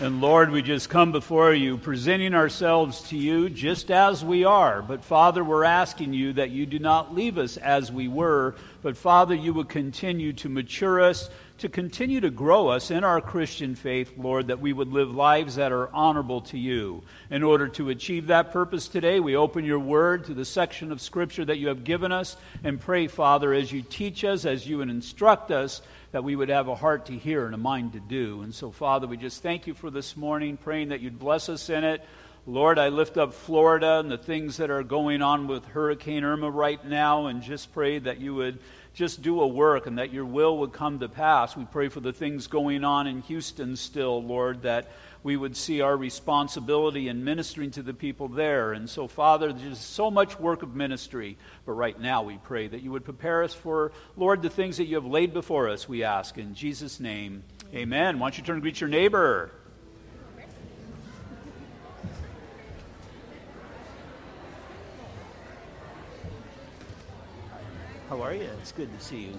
[0.00, 4.82] And Lord, we just come before you, presenting ourselves to you just as we are.
[4.82, 8.96] But Father, we're asking you that you do not leave us as we were, but
[8.96, 13.76] Father, you would continue to mature us, to continue to grow us in our Christian
[13.76, 17.04] faith, Lord, that we would live lives that are honorable to you.
[17.30, 21.00] In order to achieve that purpose today, we open your word to the section of
[21.00, 24.80] Scripture that you have given us and pray, Father, as you teach us, as you
[24.80, 25.82] instruct us,
[26.14, 28.42] that we would have a heart to hear and a mind to do.
[28.42, 31.68] And so, Father, we just thank you for this morning, praying that you'd bless us
[31.68, 32.04] in it.
[32.46, 36.48] Lord, I lift up Florida and the things that are going on with Hurricane Irma
[36.48, 38.60] right now, and just pray that you would
[38.94, 41.56] just do a work and that your will would come to pass.
[41.56, 44.92] We pray for the things going on in Houston still, Lord, that
[45.24, 48.74] we would see our responsibility in ministering to the people there.
[48.74, 51.38] And so, Father, there's so much work of ministry.
[51.64, 54.84] But right now, we pray that you would prepare us for, Lord, the things that
[54.84, 56.36] you have laid before us, we ask.
[56.36, 57.42] In Jesus' name,
[57.74, 58.18] amen.
[58.18, 59.50] Why don't you turn and greet your neighbor?
[68.10, 68.46] How are you?
[68.60, 69.38] It's good to see you.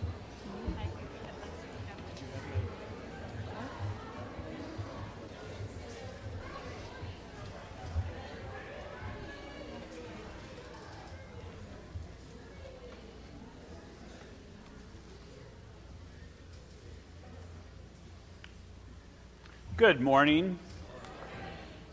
[19.77, 20.57] Good morning.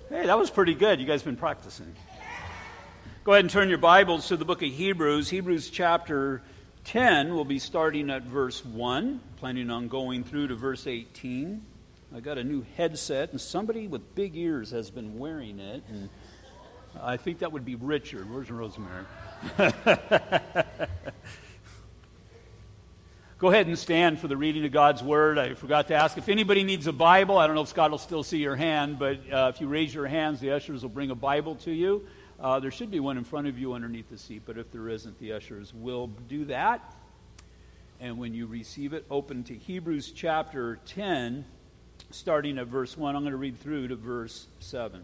[0.08, 1.00] Hey, that was pretty good.
[1.00, 1.92] You guys been practicing.
[3.24, 5.28] Go ahead and turn your Bibles to the book of Hebrews.
[5.28, 6.42] Hebrews chapter
[6.84, 11.60] 10, we'll be starting at verse 1, planning on going through to verse 18.
[12.14, 16.08] I got a new headset, and somebody with big ears has been wearing it, and
[17.00, 18.32] I think that would be Richard.
[18.32, 19.06] Where's Rosemary?
[23.42, 25.36] Go ahead and stand for the reading of God's Word.
[25.36, 27.38] I forgot to ask if anybody needs a Bible.
[27.38, 29.92] I don't know if Scott will still see your hand, but uh, if you raise
[29.92, 32.06] your hands, the ushers will bring a Bible to you.
[32.38, 34.88] Uh, there should be one in front of you underneath the seat, but if there
[34.88, 36.94] isn't, the ushers will do that.
[37.98, 41.44] And when you receive it, open to Hebrews chapter 10,
[42.12, 43.16] starting at verse 1.
[43.16, 45.02] I'm going to read through to verse 7.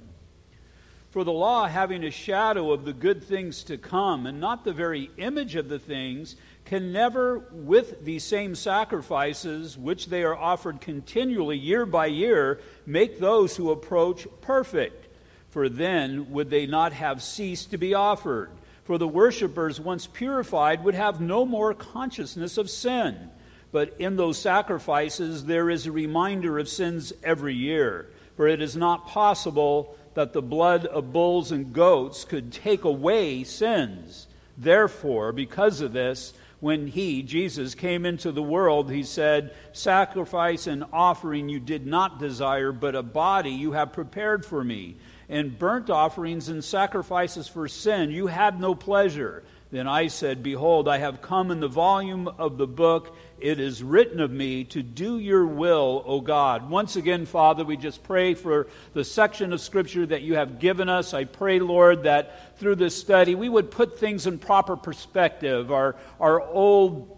[1.11, 4.75] For the law, having a shadow of the good things to come, and not the
[4.75, 6.37] very image of the things,
[6.69, 13.19] can never, with these same sacrifices, which they are offered continually year by year, make
[13.19, 15.07] those who approach perfect.
[15.49, 18.51] For then would they not have ceased to be offered.
[18.85, 23.31] For the worshippers, once purified, would have no more consciousness of sin.
[23.73, 28.11] But in those sacrifices, there is a reminder of sins every year.
[28.37, 33.43] For it is not possible that the blood of bulls and goats could take away
[33.45, 34.27] sins.
[34.59, 40.85] Therefore, because of this, when he, Jesus, came into the world, he said, Sacrifice and
[40.93, 44.97] offering you did not desire, but a body you have prepared for me.
[45.29, 49.45] And burnt offerings and sacrifices for sin you had no pleasure.
[49.71, 53.15] Then I said, Behold, I have come in the volume of the book.
[53.39, 56.71] It is written of me to do your will, O God.
[56.71, 60.89] Once again, Father, we just pray for the section of Scripture that you have given
[60.89, 61.13] us.
[61.13, 65.71] I pray, Lord, that through this study we would put things in proper perspective.
[65.71, 67.18] Our, our old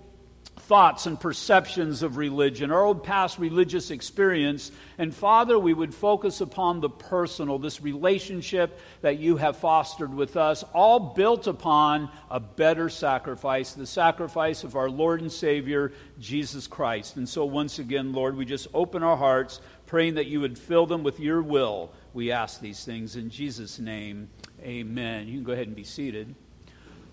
[0.70, 4.70] thoughts and perceptions of religion, our old past religious experience.
[4.98, 10.36] And Father, we would focus upon the personal, this relationship that you have fostered with
[10.36, 16.68] us, all built upon a better sacrifice, the sacrifice of our Lord and Savior, Jesus
[16.68, 17.16] Christ.
[17.16, 20.86] And so, once again, Lord, we just open our hearts, praying that you would fill
[20.86, 21.90] them with your will.
[22.14, 24.28] We ask these things in Jesus' name.
[24.62, 25.26] Amen.
[25.26, 26.32] You can go ahead and be seated.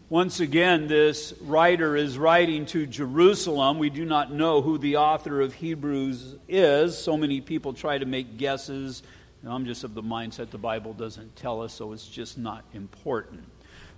[0.10, 3.78] Once again, this writer is writing to Jerusalem.
[3.78, 6.98] We do not know who the author of Hebrews is.
[6.98, 9.04] So many people try to make guesses.
[9.46, 13.44] I'm just of the mindset the Bible doesn't tell us, so it's just not important.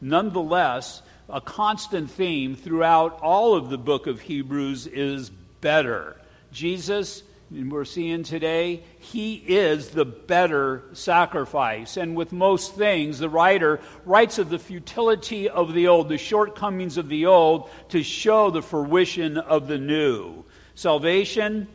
[0.02, 5.30] Nonetheless, a constant theme throughout all of the book of Hebrews is
[5.62, 6.20] better.
[6.52, 7.22] Jesus
[7.52, 11.98] and we're seeing today, he is the better sacrifice.
[11.98, 16.98] And with most things, the writer writes of the futility of the old, the shortcomings
[16.98, 20.46] of the old, to show the fruition of the new.
[20.76, 21.68] Salvation,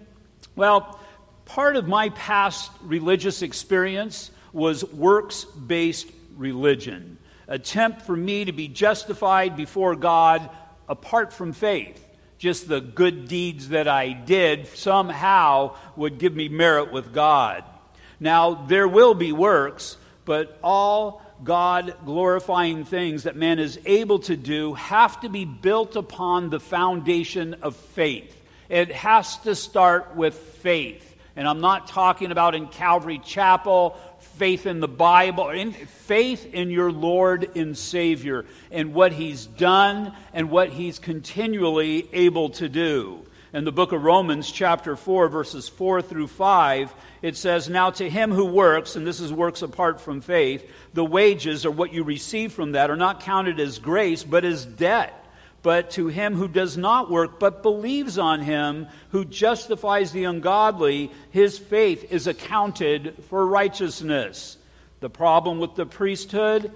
[0.55, 1.01] well,
[1.45, 7.19] part of my past religious experience was works based religion,
[7.49, 10.49] attempt for me to be justified before God
[10.89, 12.04] apart from faith
[12.39, 17.65] just the good deeds that I did somehow would give me merit with God.
[18.21, 24.37] Now, there will be works, but all God glorifying things that man is able to
[24.37, 28.43] do have to be built upon the foundation of faith.
[28.69, 31.11] It has to start with faith.
[31.37, 33.97] And I'm not talking about in Calvary Chapel,
[34.37, 40.13] faith in the Bible, in, faith in your Lord and Savior and what He's done
[40.33, 43.25] and what He's continually able to do.
[43.53, 46.93] In the book of Romans, chapter 4, verses 4 through 5,
[47.23, 51.05] it says, Now to him who works, and this is works apart from faith, the
[51.05, 55.24] wages or what you receive from that are not counted as grace, but as debt.
[55.65, 61.11] But to him who does not work, but believes on him who justifies the ungodly,
[61.31, 64.59] his faith is accounted for righteousness.
[65.01, 66.71] The problem with the priesthood,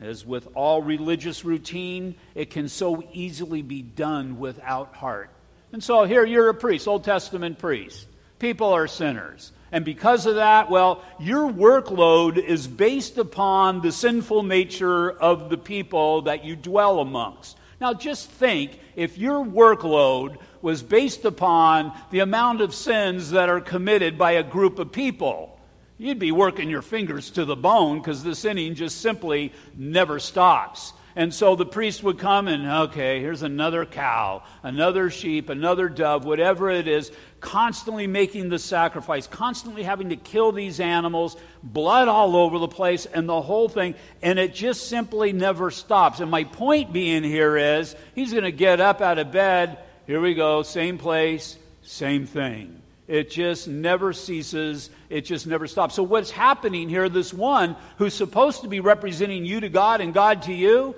[0.00, 5.28] as with all religious routine, it can so easily be done without heart.
[5.70, 8.06] And so here you're a priest, Old Testament priest.
[8.38, 9.52] People are sinners.
[9.70, 15.58] And because of that, well, your workload is based upon the sinful nature of the
[15.58, 17.58] people that you dwell amongst.
[17.80, 23.60] Now, just think if your workload was based upon the amount of sins that are
[23.60, 25.58] committed by a group of people.
[25.96, 30.92] You'd be working your fingers to the bone because the sinning just simply never stops.
[31.16, 36.24] And so the priest would come and, okay, here's another cow, another sheep, another dove,
[36.24, 37.10] whatever it is,
[37.40, 43.06] constantly making the sacrifice, constantly having to kill these animals, blood all over the place,
[43.06, 43.94] and the whole thing.
[44.22, 46.20] And it just simply never stops.
[46.20, 49.78] And my point being here is he's going to get up out of bed.
[50.06, 52.80] Here we go, same place, same thing.
[53.10, 54.88] It just never ceases.
[55.08, 55.96] It just never stops.
[55.96, 60.14] So, what's happening here, this one who's supposed to be representing you to God and
[60.14, 60.94] God to you,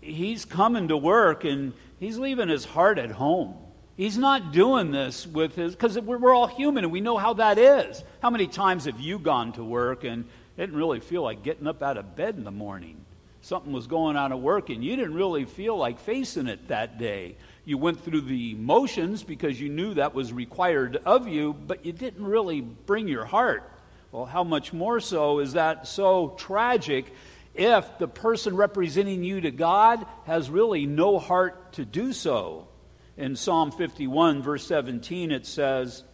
[0.00, 3.56] he's coming to work and he's leaving his heart at home.
[3.96, 7.58] He's not doing this with his, because we're, all human and we know how that
[7.58, 8.04] is.
[8.22, 10.26] How many times have you gone to work and
[10.56, 13.04] didn't really feel like getting up out of bed in the morning?
[13.40, 16.98] Something was going on at work and you didn't really feel like facing it that
[16.98, 17.34] day
[17.68, 21.92] you went through the motions because you knew that was required of you, but you
[21.92, 23.70] didn't really bring your heart.
[24.10, 27.12] Well, how much more so is that so tragic
[27.54, 32.68] if the person representing you to God has really no heart to do so?
[33.18, 36.04] In Psalm 51, verse 17, it says,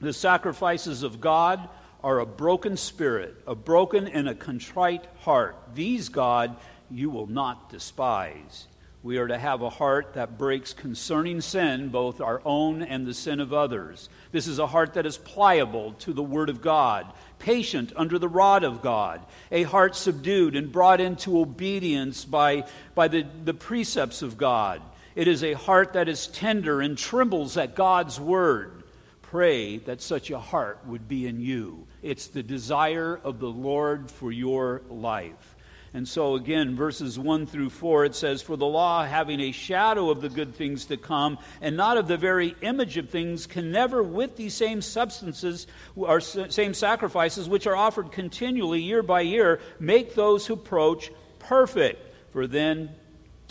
[0.00, 1.68] The sacrifices of God
[2.04, 5.56] are a broken spirit, a broken and a contrite heart.
[5.74, 6.54] These, God,
[6.88, 8.68] you will not despise.
[9.04, 13.12] We are to have a heart that breaks concerning sin, both our own and the
[13.12, 14.08] sin of others.
[14.32, 18.30] This is a heart that is pliable to the Word of God, patient under the
[18.30, 19.20] rod of God,
[19.52, 22.64] a heart subdued and brought into obedience by,
[22.94, 24.80] by the, the precepts of God.
[25.14, 28.84] It is a heart that is tender and trembles at God's Word.
[29.20, 31.86] Pray that such a heart would be in you.
[32.00, 35.53] It's the desire of the Lord for your life.
[35.94, 40.10] And so, again, verses 1 through 4, it says, For the law, having a shadow
[40.10, 43.70] of the good things to come, and not of the very image of things, can
[43.70, 49.60] never, with these same substances, or same sacrifices, which are offered continually year by year,
[49.78, 52.04] make those who approach perfect.
[52.32, 52.90] For then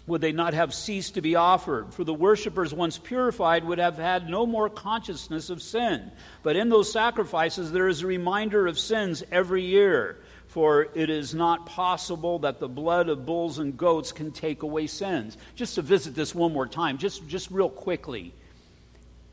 [0.06, 1.94] would they not have ceased to be offered?
[1.94, 6.12] For the worshippers, once purified, would have had no more consciousness of sin.
[6.42, 10.18] But in those sacrifices, there is a reminder of sins every year.
[10.54, 14.86] For it is not possible that the blood of bulls and goats can take away
[14.86, 15.36] sins.
[15.56, 18.36] Just to visit this one more time, just, just real quickly.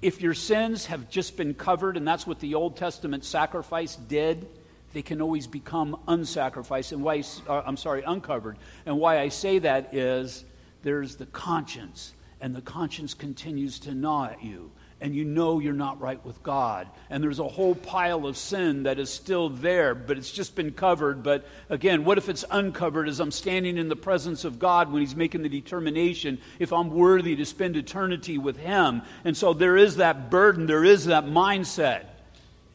[0.01, 4.49] If your sins have just been covered, and that's what the Old Testament sacrifice did,
[4.95, 6.93] they can always become unsacrificed.
[6.93, 8.57] And why, uh, I'm sorry, uncovered.
[8.87, 10.47] And why I say that is
[10.85, 14.71] there's the conscience, and the conscience continues to gnaw at you
[15.01, 16.87] and you know you're not right with God.
[17.09, 20.73] And there's a whole pile of sin that is still there, but it's just been
[20.73, 21.23] covered.
[21.23, 25.01] But again, what if it's uncovered as I'm standing in the presence of God when
[25.01, 29.03] He's making the determination if I'm worthy to spend eternity with Him?
[29.25, 32.07] And so there is that burden, there is that mindset.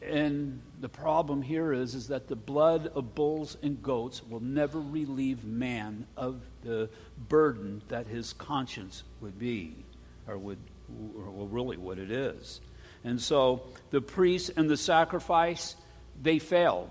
[0.02, 4.80] And the problem here is, is that the blood of bulls and goats will never
[4.80, 6.90] relieve man of the
[7.28, 9.84] burden that his conscience would be
[10.28, 12.60] or would well, really what it is.
[13.04, 15.76] And so the priests and the sacrifice,
[16.20, 16.88] they failed.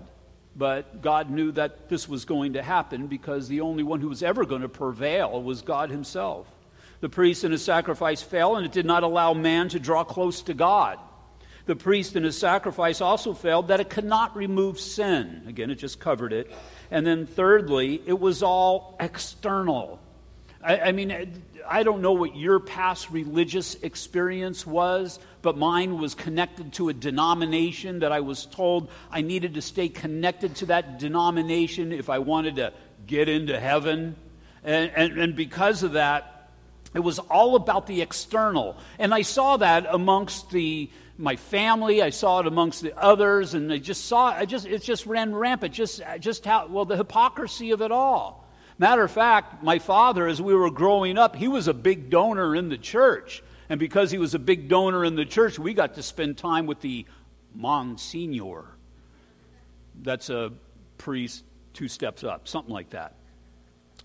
[0.54, 4.22] But God knew that this was going to happen because the only one who was
[4.22, 6.46] ever going to prevail was God Himself.
[7.00, 10.42] The priest and his sacrifice fell, and it did not allow man to draw close
[10.42, 10.98] to God.
[11.66, 15.42] The priest and his sacrifice also failed that it could not remove sin.
[15.46, 16.50] Again, it just covered it.
[16.90, 20.00] And then, thirdly, it was all external.
[20.66, 26.16] I, I mean, I don't know what your past religious experience was, but mine was
[26.16, 30.98] connected to a denomination that I was told I needed to stay connected to that
[30.98, 32.72] denomination if I wanted to
[33.06, 34.16] get into heaven.
[34.64, 36.50] And, and, and because of that,
[36.94, 38.76] it was all about the external.
[38.98, 42.02] And I saw that amongst the, my family.
[42.02, 45.34] I saw it amongst the others, and I just saw I just it just ran
[45.34, 45.74] rampant.
[45.74, 48.45] Just just how well the hypocrisy of it all.
[48.78, 52.54] Matter of fact, my father, as we were growing up, he was a big donor
[52.54, 53.42] in the church.
[53.68, 56.66] And because he was a big donor in the church, we got to spend time
[56.66, 57.06] with the
[57.54, 58.66] Monsignor.
[60.02, 60.52] That's a
[60.98, 63.14] priest two steps up, something like that.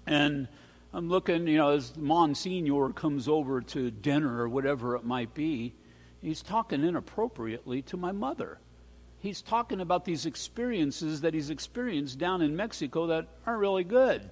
[0.07, 0.47] And
[0.93, 5.73] I'm looking, you know, as Monsignor comes over to dinner or whatever it might be,
[6.21, 8.57] he's talking inappropriately to my mother.
[9.19, 14.29] He's talking about these experiences that he's experienced down in Mexico that aren't really good.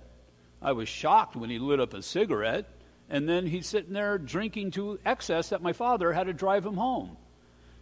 [0.61, 2.65] I was shocked when he lit up a cigarette,
[3.09, 6.75] and then he's sitting there drinking to excess that my father had to drive him
[6.75, 7.17] home.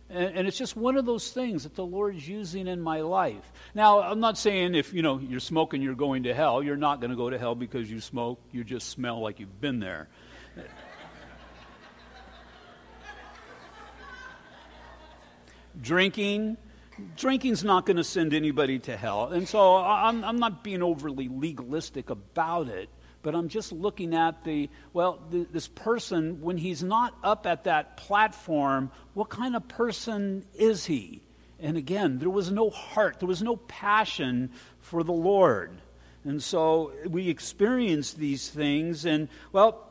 [0.09, 3.51] And, and, it's just one of those things that the Lord's using in my life.
[3.75, 6.63] Now, I'm not saying if, you know, you're smoking, you're going to hell.
[6.63, 8.39] You're not going to go to hell because you smoke.
[8.53, 10.07] You just smell like you've been there.
[15.81, 16.55] Drinking,
[17.15, 19.27] drinking's not going to send anybody to hell.
[19.27, 22.89] And so I'm, I'm not being overly legalistic about it
[23.27, 27.97] but I'm just looking at the, well, this person, when he's not up at that
[27.97, 31.21] platform, what kind of person is he?
[31.59, 35.81] And again, there was no heart, there was no passion for the Lord.
[36.23, 39.85] And so we experience these things, and well,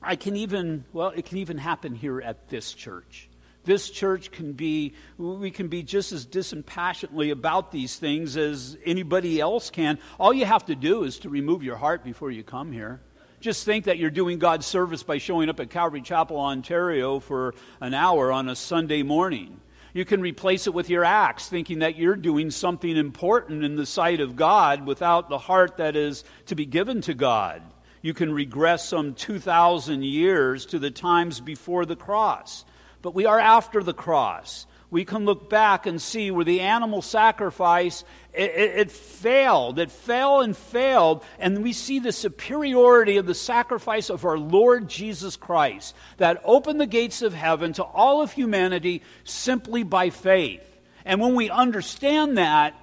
[0.00, 3.28] I can even, well, it can even happen here at this church.
[3.64, 9.40] This church can be, we can be just as dispassionately about these things as anybody
[9.40, 9.98] else can.
[10.20, 13.00] All you have to do is to remove your heart before you come here.
[13.40, 17.54] Just think that you're doing God's service by showing up at Calvary Chapel, Ontario for
[17.80, 19.60] an hour on a Sunday morning.
[19.94, 23.86] You can replace it with your acts, thinking that you're doing something important in the
[23.86, 27.62] sight of God without the heart that is to be given to God.
[28.02, 32.64] You can regress some 2,000 years to the times before the cross
[33.04, 34.66] but we are after the cross.
[34.90, 39.78] We can look back and see where the animal sacrifice it, it, it, failed.
[39.78, 44.88] It fell and failed, and we see the superiority of the sacrifice of our Lord
[44.88, 50.64] Jesus Christ that opened the gates of heaven to all of humanity simply by faith.
[51.04, 52.74] And when we understand that,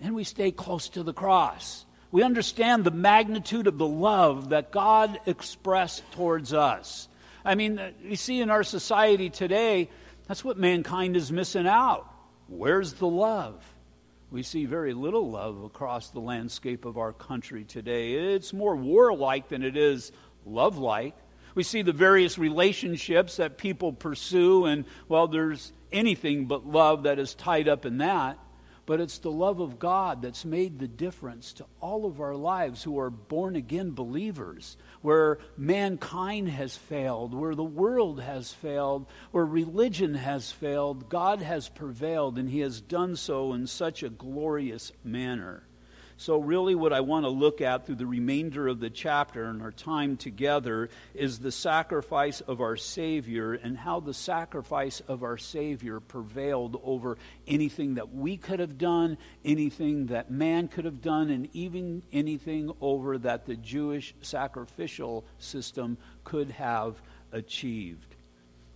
[0.00, 1.86] then we stay close to the cross.
[2.10, 7.06] We understand the magnitude of the love that God expressed towards us.
[7.44, 9.88] I mean, uh, you see in our society today,
[10.26, 12.06] that's what mankind is missing out.
[12.48, 13.64] Where's the love?
[14.30, 18.12] We see very little love across the landscape of our country today.
[18.34, 20.12] It's more warlike than it is
[20.46, 21.16] love like.
[21.54, 27.18] We see the various relationships that people pursue, and, well, there's anything but love that
[27.18, 28.38] is tied up in that
[28.90, 32.82] but it's the love of God that's made the difference to all of our lives
[32.82, 39.46] who are born again believers, where mankind has failed, where the world has failed, where
[39.46, 41.08] religion has failed.
[41.08, 45.62] God has prevailed, and He has done so in such a glorious manner.
[46.20, 49.62] So, really, what I want to look at through the remainder of the chapter and
[49.62, 55.38] our time together is the sacrifice of our Savior and how the sacrifice of our
[55.38, 57.16] Savior prevailed over
[57.48, 62.70] anything that we could have done, anything that man could have done, and even anything
[62.82, 67.00] over that the Jewish sacrificial system could have
[67.32, 68.09] achieved.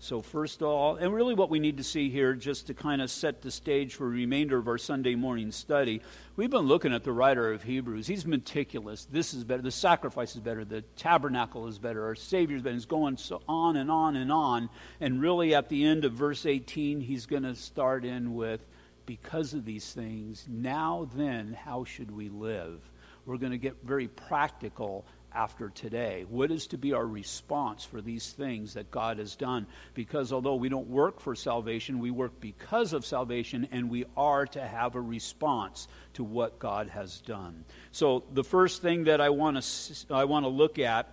[0.04, 3.00] So, first of all, and really what we need to see here, just to kind
[3.00, 6.02] of set the stage for the remainder of our Sunday morning study,
[6.37, 8.06] we've been looking at the writer of Hebrews.
[8.06, 9.06] He's meticulous.
[9.06, 9.62] This is better.
[9.62, 10.62] The sacrifice is better.
[10.62, 12.04] The tabernacle is better.
[12.04, 12.62] Our Savior's.
[12.62, 14.68] He's going so on and on and on.
[15.00, 18.61] And really, at the end of verse 18, he's going to start in with,
[19.06, 22.78] because of these things, now then, how should we live?
[23.25, 26.25] We're going to get very practical after today?
[26.29, 29.67] What is to be our response for these things that God has done?
[29.95, 34.47] Because although we don't work for salvation, we work because of salvation, and we are
[34.47, 37.64] to have a response to what God has done.
[37.93, 41.11] So, the first thing that I want to, I want to look at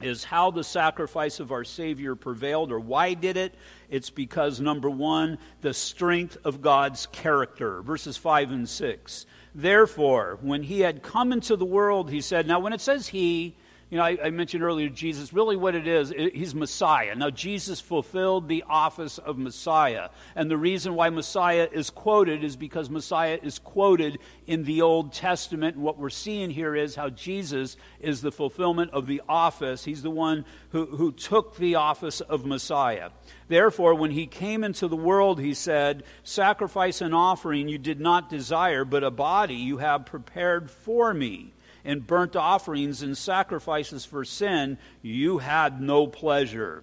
[0.00, 3.54] is how the sacrifice of our Savior prevailed, or why did it?
[3.88, 7.80] It's because, number one, the strength of God's character.
[7.82, 9.26] Verses 5 and 6.
[9.58, 13.56] Therefore, when he had come into the world, he said, Now, when it says he,
[13.88, 17.14] you know, I, I, mentioned earlier Jesus, really what it is, it, he's Messiah.
[17.14, 20.08] Now, Jesus fulfilled the office of Messiah.
[20.34, 25.12] And the reason why Messiah is quoted is because Messiah is quoted in the Old
[25.12, 25.76] Testament.
[25.76, 29.84] And what we're seeing here is how Jesus is the fulfillment of the office.
[29.84, 33.10] He's the one who, who took the office of Messiah.
[33.46, 38.28] Therefore, when he came into the world, he said, Sacrifice and offering you did not
[38.28, 41.52] desire, but a body you have prepared for me.
[41.86, 46.82] And burnt offerings and sacrifices for sin you had no pleasure.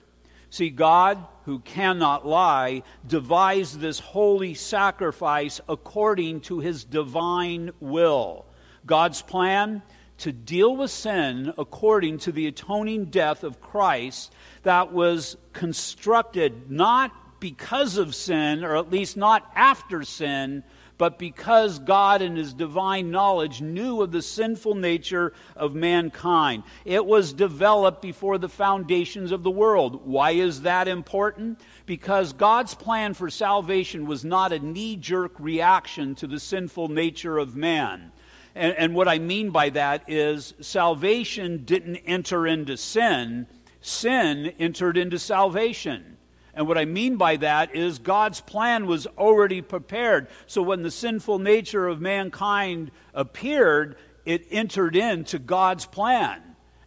[0.49, 8.45] See, God, who cannot lie, devised this holy sacrifice according to his divine will.
[8.85, 9.81] God's plan
[10.19, 17.11] to deal with sin according to the atoning death of Christ that was constructed not
[17.41, 20.63] because of sin, or at least not after sin,
[21.03, 26.63] but because God, in His divine knowledge, knew of the sinful nature of mankind.
[26.85, 30.07] It was developed before the foundations of the world.
[30.07, 31.59] Why is that important?
[31.85, 37.37] Because God's plan for salvation was not a knee jerk reaction to the sinful nature
[37.37, 38.13] of man.
[38.55, 43.47] And, and what I mean by that is salvation didn't enter into sin,
[43.81, 46.12] sin entered into salvation.
[46.53, 50.27] And what I mean by that is God's plan was already prepared.
[50.45, 53.95] So when the sinful nature of mankind appeared,
[54.25, 56.41] it entered into God's plan.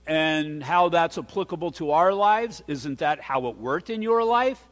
[0.06, 4.64] And how that's applicable to our lives, isn't that how it worked in your life?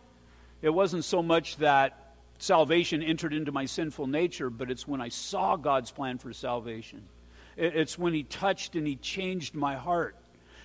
[0.63, 5.09] It wasn't so much that salvation entered into my sinful nature, but it's when I
[5.09, 7.09] saw God's plan for salvation.
[7.57, 10.17] It's when He touched and He changed my heart.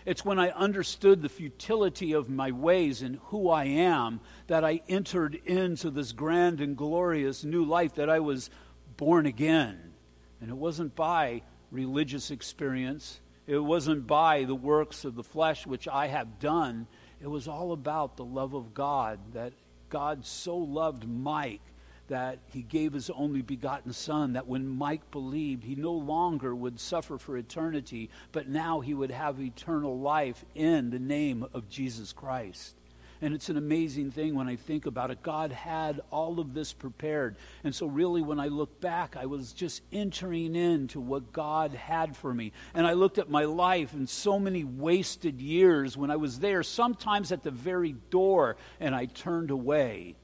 [0.10, 4.82] It's when I understood the futility of my ways and who I am that I
[4.90, 8.50] entered into this grand and glorious new life, that I was
[8.98, 9.94] born again.
[10.42, 15.88] And it wasn't by religious experience, it wasn't by the works of the flesh which
[15.88, 16.88] I have done.
[17.22, 19.54] It was all about the love of God, that
[19.90, 21.62] God so loved Mike
[22.10, 26.80] that he gave his only begotten son, that when Mike believed, he no longer would
[26.80, 32.14] suffer for eternity, but now he would have eternal life in the name of Jesus
[32.14, 32.76] Christ.
[33.22, 35.22] And it's an amazing thing when I think about it.
[35.22, 37.36] God had all of this prepared.
[37.66, 42.16] And so, really, when I look back, I was just entering into what God had
[42.16, 42.54] for me.
[42.74, 46.64] And I looked at my life and so many wasted years when I was there,
[46.64, 50.16] sometimes at the very door, and I turned away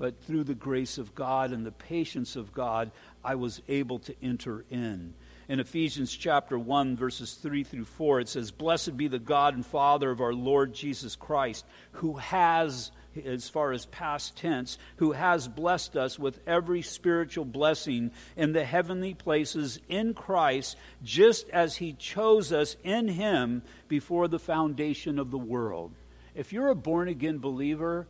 [0.00, 2.90] but through the grace of God and the patience of God,
[3.22, 5.12] I was able to enter in.
[5.46, 9.66] In Ephesians chapter 1, verses 3 through 4, it says, Blessed be the God and
[9.66, 12.92] Father of our Lord Jesus Christ, who has,
[13.26, 18.64] as far as past tense, who has blessed us with every spiritual blessing in the
[18.64, 25.30] heavenly places in Christ, just as he chose us in him before the foundation of
[25.30, 25.92] the world.
[26.34, 28.06] If you're a born again believer,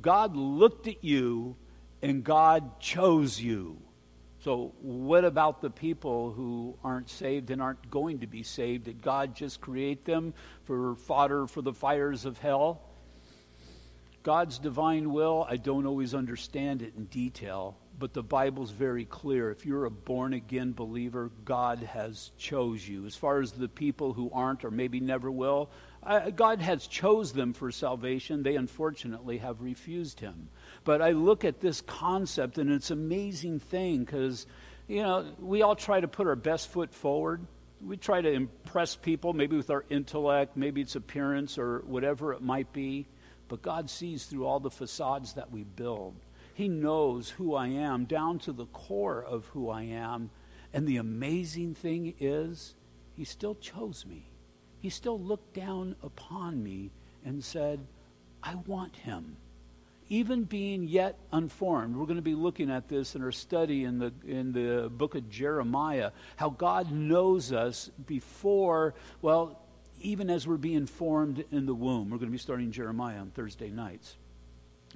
[0.00, 1.56] God looked at you
[2.02, 3.78] and God chose you.
[4.42, 8.84] So, what about the people who aren't saved and aren't going to be saved?
[8.84, 10.32] Did God just create them
[10.64, 12.80] for fodder for the fires of hell?
[14.22, 19.50] God's divine will, I don't always understand it in detail, but the Bible's very clear.
[19.50, 23.06] If you're a born again believer, God has chose you.
[23.06, 25.70] As far as the people who aren't or maybe never will,
[26.02, 28.42] uh, God has chose them for salvation.
[28.42, 30.48] They unfortunately have refused him.
[30.84, 34.46] But I look at this concept and it's an amazing thing because,
[34.88, 37.46] you know, we all try to put our best foot forward.
[37.84, 42.42] We try to impress people, maybe with our intellect, maybe it's appearance or whatever it
[42.42, 43.06] might be.
[43.48, 46.14] But God sees through all the facades that we build.
[46.54, 50.30] He knows who I am down to the core of who I am.
[50.72, 52.74] And the amazing thing is,
[53.16, 54.29] He still chose me
[54.80, 56.90] he still looked down upon me
[57.24, 57.80] and said,
[58.42, 59.36] I want him.
[60.08, 63.98] Even being yet unformed, we're going to be looking at this in our study in
[63.98, 69.60] the, in the book of Jeremiah, how God knows us before, well,
[70.00, 72.10] even as we're being formed in the womb.
[72.10, 74.16] We're going to be starting Jeremiah on Thursday nights.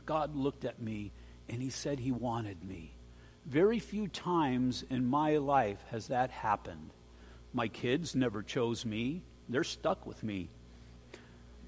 [0.04, 1.12] God looked at me
[1.48, 2.96] and he said he wanted me.
[3.46, 6.90] Very few times in my life has that happened.
[7.52, 9.22] My kids never chose me.
[9.48, 10.48] They're stuck with me.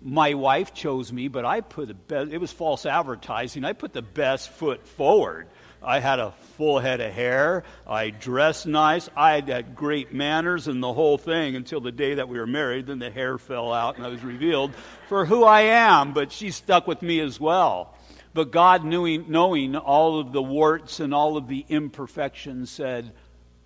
[0.02, 3.64] My wife chose me, but I put the best, it was false advertising.
[3.64, 5.48] I put the best foot forward.
[5.82, 7.64] I had a full head of hair.
[7.86, 9.08] I dressed nice.
[9.16, 12.86] I had great manners and the whole thing until the day that we were married.
[12.86, 14.74] Then the hair fell out and I was revealed
[15.08, 16.12] for who I am.
[16.12, 17.94] But she stuck with me as well.
[18.34, 23.12] But God, knowing, knowing all of the warts and all of the imperfections, said,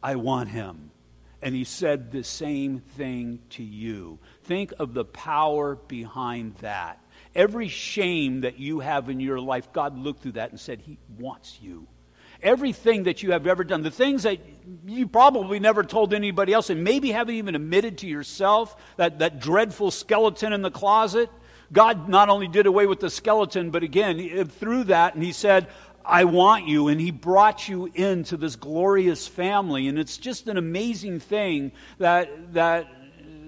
[0.02, 0.90] I want him.
[1.42, 4.18] And he said the same thing to you.
[4.44, 7.02] Think of the power behind that.
[7.34, 10.98] Every shame that you have in your life, God looked through that and said, He
[11.18, 11.86] wants you.
[12.42, 14.38] Everything that you have ever done, the things that
[14.86, 19.40] you probably never told anybody else, and maybe haven't even admitted to yourself, that, that
[19.40, 21.30] dreadful skeleton in the closet,
[21.72, 25.68] God not only did away with the skeleton, but again, through that, and He said,
[26.04, 26.88] I want you.
[26.88, 29.88] And he brought you into this glorious family.
[29.88, 32.86] And it's just an amazing thing that, that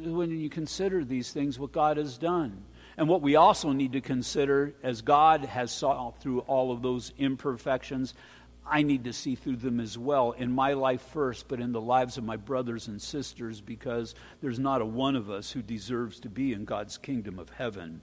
[0.04, 2.64] when you consider these things, what God has done.
[2.96, 7.12] And what we also need to consider, as God has saw through all of those
[7.18, 8.14] imperfections,
[8.66, 11.80] I need to see through them as well, in my life first, but in the
[11.80, 16.20] lives of my brothers and sisters, because there's not a one of us who deserves
[16.20, 18.02] to be in God's kingdom of heaven.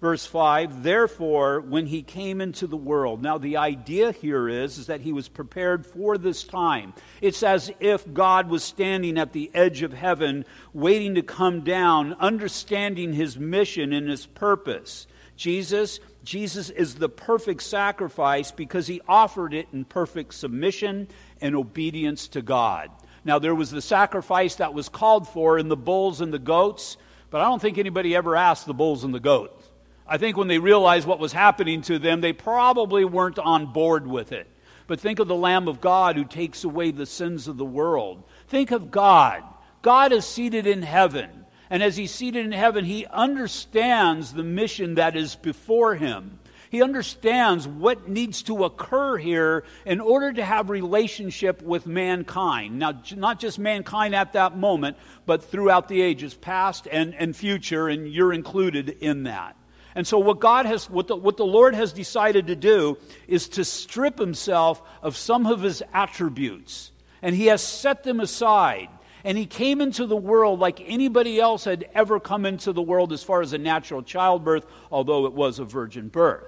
[0.00, 4.86] Verse 5 Therefore, when he came into the world, now the idea here is, is
[4.86, 6.94] that he was prepared for this time.
[7.20, 12.14] It's as if God was standing at the edge of heaven, waiting to come down,
[12.14, 15.06] understanding his mission and his purpose.
[15.36, 21.08] Jesus, Jesus is the perfect sacrifice because he offered it in perfect submission
[21.40, 22.90] and obedience to God.
[23.24, 26.96] Now, there was the sacrifice that was called for in the bulls and the goats,
[27.30, 29.63] but I don't think anybody ever asked the bulls and the goats.
[30.06, 34.06] I think when they realized what was happening to them, they probably weren't on board
[34.06, 34.46] with it.
[34.86, 38.22] But think of the Lamb of God who takes away the sins of the world.
[38.48, 39.42] Think of God.
[39.80, 41.30] God is seated in heaven.
[41.70, 46.38] And as he's seated in heaven, he understands the mission that is before him.
[46.68, 52.78] He understands what needs to occur here in order to have relationship with mankind.
[52.78, 57.88] Now, not just mankind at that moment, but throughout the ages past and, and future,
[57.88, 59.56] and you're included in that.
[59.94, 63.48] And so, what God has, what the, what the Lord has decided to do is
[63.50, 66.90] to strip himself of some of his attributes.
[67.22, 68.88] And he has set them aside.
[69.24, 73.12] And he came into the world like anybody else had ever come into the world
[73.12, 76.44] as far as a natural childbirth, although it was a virgin birth.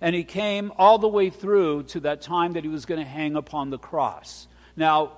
[0.00, 3.06] And he came all the way through to that time that he was going to
[3.06, 4.48] hang upon the cross.
[4.76, 5.12] Now,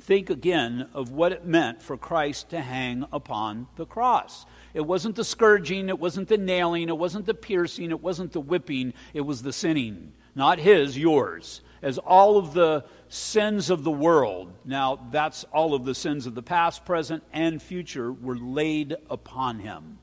[0.00, 4.46] think again of what it meant for Christ to hang upon the cross.
[4.78, 8.38] It wasn't the scourging, it wasn't the nailing, it wasn't the piercing, it wasn't the
[8.38, 10.12] whipping, it was the sinning.
[10.36, 11.62] Not his, yours.
[11.82, 16.36] As all of the sins of the world, now that's all of the sins of
[16.36, 19.98] the past, present, and future, were laid upon him.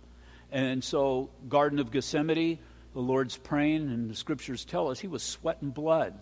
[0.51, 2.59] And so, Garden of Gethsemane,
[2.93, 6.19] the Lord's praying, and the scriptures tell us he was sweating blood.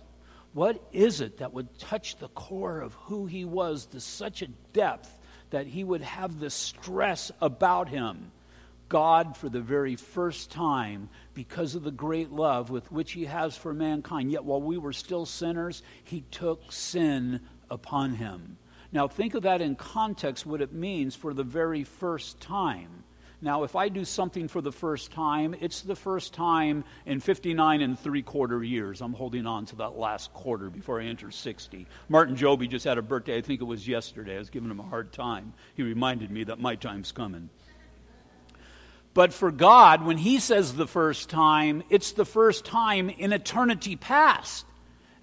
[0.54, 4.48] What is it that would touch the core of who he was to such a
[4.74, 5.10] depth
[5.54, 8.32] that he would have this stress about him.
[8.94, 13.58] God, for the very first time, because of the great love with which he has
[13.58, 17.40] for mankind, yet while we were still sinners, he took sin
[17.72, 18.60] upon him.
[18.92, 23.04] Now, think of that in context, what it means for the very first time.
[23.42, 27.82] Now, if I do something for the first time, it's the first time in 59
[27.82, 29.02] and three quarter years.
[29.02, 31.88] I'm holding on to that last quarter before I enter 60.
[32.10, 33.38] Martin Joby just had a birthday.
[33.38, 34.36] I think it was yesterday.
[34.36, 35.54] I was giving him a hard time.
[35.74, 37.50] He reminded me that my time's coming.
[39.14, 43.96] But for God, when He says the first time, it's the first time in eternity
[43.96, 44.66] past.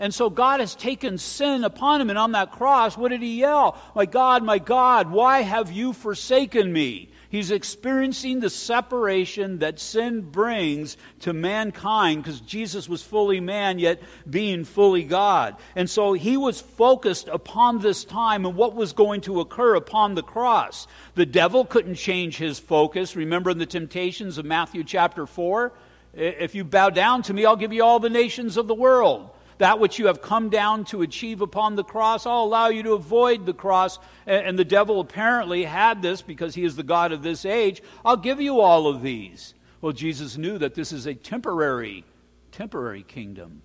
[0.00, 2.08] And so God has taken sin upon him.
[2.08, 3.76] And on that cross, what did he yell?
[3.94, 7.10] My God, my God, why have you forsaken me?
[7.30, 14.02] He's experiencing the separation that sin brings to mankind because Jesus was fully man, yet
[14.28, 15.56] being fully God.
[15.76, 20.16] And so he was focused upon this time and what was going to occur upon
[20.16, 20.88] the cross.
[21.14, 23.14] The devil couldn't change his focus.
[23.14, 25.72] Remember in the temptations of Matthew chapter 4?
[26.12, 29.30] If you bow down to me, I'll give you all the nations of the world
[29.60, 32.92] that which you have come down to achieve upon the cross, I'll allow you to
[32.92, 33.98] avoid the cross.
[34.26, 37.82] And the devil apparently had this because he is the God of this age.
[38.04, 39.54] I'll give you all of these.
[39.80, 42.04] Well, Jesus knew that this is a temporary,
[42.52, 43.62] temporary kingdom.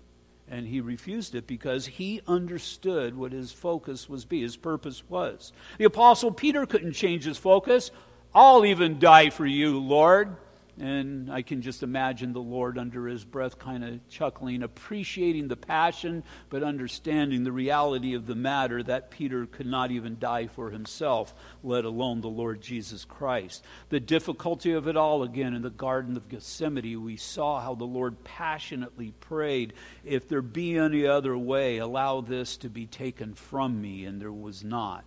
[0.48, 5.52] And he refused it because he understood what his focus was be, his purpose was.
[5.78, 7.90] The apostle Peter couldn't change his focus.
[8.34, 10.36] I'll even die for you, Lord.
[10.78, 15.56] And I can just imagine the Lord under his breath kind of chuckling, appreciating the
[15.56, 20.70] passion, but understanding the reality of the matter that Peter could not even die for
[20.70, 23.64] himself, let alone the Lord Jesus Christ.
[23.88, 27.84] The difficulty of it all, again, in the Garden of Gethsemane, we saw how the
[27.84, 29.72] Lord passionately prayed,
[30.04, 34.32] If there be any other way, allow this to be taken from me, and there
[34.32, 35.04] was not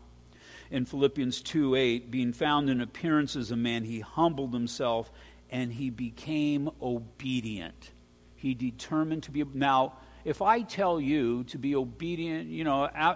[0.72, 5.12] in Philippians 2 8, being found in appearance as a man, he humbled himself
[5.50, 7.92] and he became obedient.
[8.36, 9.44] He determined to be.
[9.54, 13.16] Now, if I tell you to be obedient, you know, uh,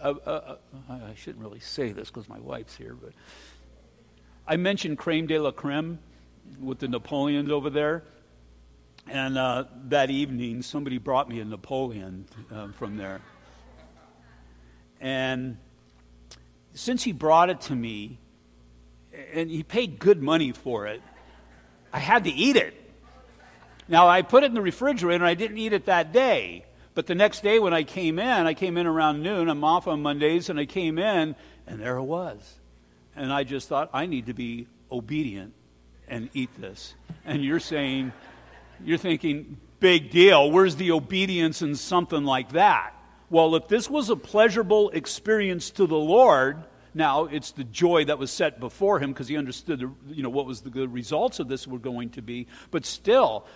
[0.00, 0.56] uh, uh,
[0.88, 3.12] I shouldn't really say this because my wife's here, but
[4.46, 5.98] I mentioned creme de la creme
[6.60, 8.04] with the Napoleons over there.
[9.08, 12.26] And that evening, somebody brought me a Napoleon
[12.74, 13.20] from there.
[15.00, 15.58] And
[16.74, 18.18] since he brought it to me,
[19.32, 21.02] and he paid good money for it.
[21.92, 22.74] I had to eat it.
[23.88, 26.64] Now, I put it in the refrigerator and I didn't eat it that day.
[26.94, 29.48] But the next day when I came in, I came in around noon.
[29.48, 31.34] I'm off on Mondays, and I came in,
[31.66, 32.58] and there it was.
[33.16, 35.54] And I just thought, I need to be obedient
[36.06, 36.94] and eat this.
[37.24, 38.12] And you're saying,
[38.84, 40.50] you're thinking, big deal.
[40.50, 42.94] Where's the obedience in something like that?
[43.30, 46.62] Well, if this was a pleasurable experience to the Lord,
[46.94, 50.30] now it's the joy that was set before him because he understood, the, you know,
[50.30, 52.46] what was the good results of this were going to be.
[52.70, 53.46] But still,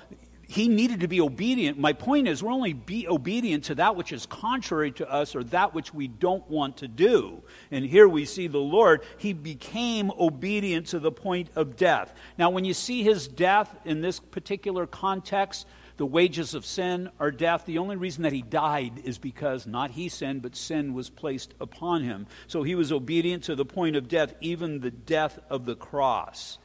[0.49, 1.79] he needed to be obedient.
[1.79, 5.43] My point is, we're only be obedient to that which is contrary to us or
[5.45, 7.43] that which we don't want to do.
[7.71, 12.15] And here we see the Lord, he became obedient to the point of death.
[12.39, 17.31] Now, when you see his death in this particular context, the wages of sin are
[17.31, 17.65] death.
[17.65, 21.55] The only reason that he died is because not he sinned, but sin was placed
[21.59, 22.27] upon him.
[22.47, 26.59] So he was obedient to the point of death, even the death of the cross.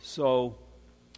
[0.00, 0.56] So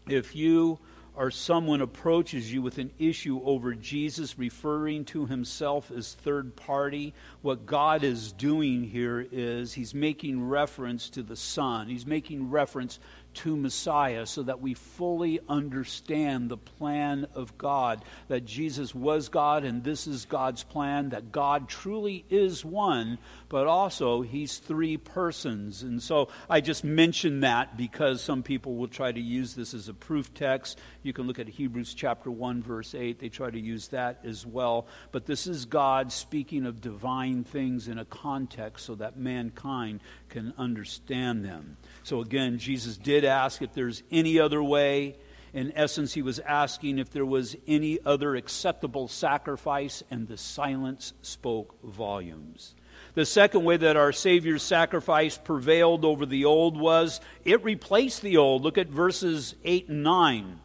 [0.07, 0.79] if you
[1.19, 7.13] or someone approaches you with an issue over Jesus, referring to himself as third party,
[7.43, 11.89] what God is doing here is he's making reference to the Son.
[11.89, 13.01] He's making reference
[13.39, 19.65] to Messiah so that we fully understand the plan of God, that Jesus was God
[19.65, 25.83] and this is God's plan, that God truly is one, but also he's three persons.
[25.83, 29.89] And so I just mention that because some people will try to use this as
[29.89, 30.81] a proof text.
[31.05, 33.21] You can look at Hebrews chapter 1 verse 8.
[33.21, 37.87] They try to use that as well, but this is God speaking of divine things
[37.87, 41.77] in a context so that mankind can understand them.
[42.03, 45.17] So again, Jesus did ask if there's any other way.
[45.53, 51.15] In essence, he was asking if there was any other acceptable sacrifice, and the silence
[51.23, 52.75] spoke volumes.
[53.15, 58.37] The second way that our Savior's sacrifice prevailed over the old was it replaced the
[58.37, 58.63] old.
[58.63, 60.61] Look at verses 8 and 9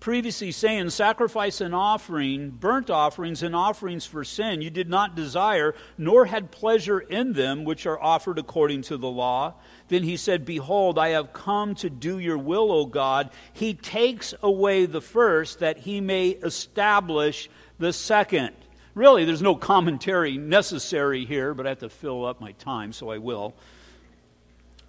[0.00, 5.74] previously saying, Sacrifice and offering, burnt offerings and offerings for sin, you did not desire,
[5.96, 9.54] nor had pleasure in them, which are offered according to the law.
[9.90, 13.30] Then he said, Behold, I have come to do your will, O God.
[13.52, 17.50] He takes away the first, that he may establish
[17.80, 18.52] the second.
[18.94, 23.10] Really, there's no commentary necessary here, but I have to fill up my time, so
[23.10, 23.56] I will.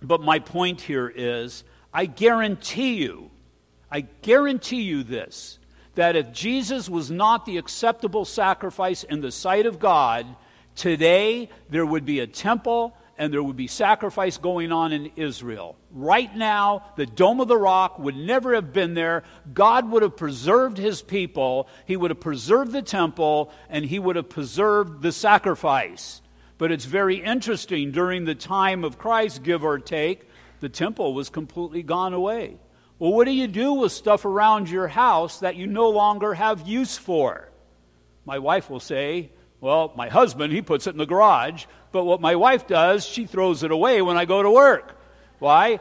[0.04, 3.32] But my point here is I guarantee you,
[3.90, 5.58] I guarantee you this
[5.96, 10.28] that if Jesus was not the acceptable sacrifice in the sight of God,
[10.76, 15.78] today there would be a temple and there would be sacrifice going on in Israel.
[15.92, 19.22] Right now, the Dome of the Rock would never have been there.
[19.54, 24.16] God would have preserved his people, he would have preserved the temple, and he would
[24.16, 26.20] have preserved the sacrifice.
[26.58, 30.28] But it's very interesting, during the time of Christ, give or take,
[30.60, 32.58] the temple was completely gone away.
[32.98, 36.68] Well, what do you do with stuff around your house that you no longer have
[36.68, 37.52] use for?
[38.26, 39.30] My wife will say,
[39.60, 43.26] Well, my husband, he puts it in the garage, but what my wife does, she
[43.26, 44.98] throws it away when I go to work.
[45.40, 45.80] Why?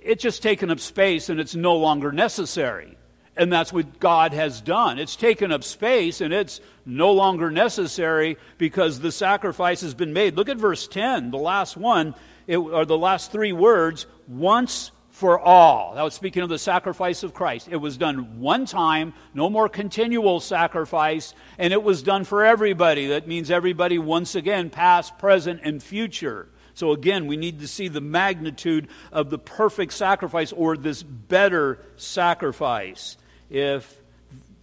[0.00, 2.96] It's just taken up space and it's no longer necessary.
[3.36, 4.98] And that's what God has done.
[4.98, 10.36] It's taken up space and it's no longer necessary because the sacrifice has been made.
[10.36, 12.14] Look at verse 10, the last one,
[12.46, 15.94] it, or the last three words once for all.
[15.94, 17.68] That was speaking of the sacrifice of Christ.
[17.70, 23.06] It was done one time, no more continual sacrifice, and it was done for everybody.
[23.06, 26.48] That means everybody once again, past, present, and future.
[26.74, 31.78] So again, we need to see the magnitude of the perfect sacrifice or this better
[31.94, 33.16] sacrifice.
[33.48, 33.94] If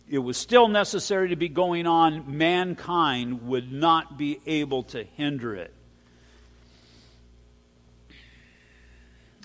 [0.10, 5.56] it was still necessary to be going on, mankind would not be able to hinder
[5.56, 5.74] it.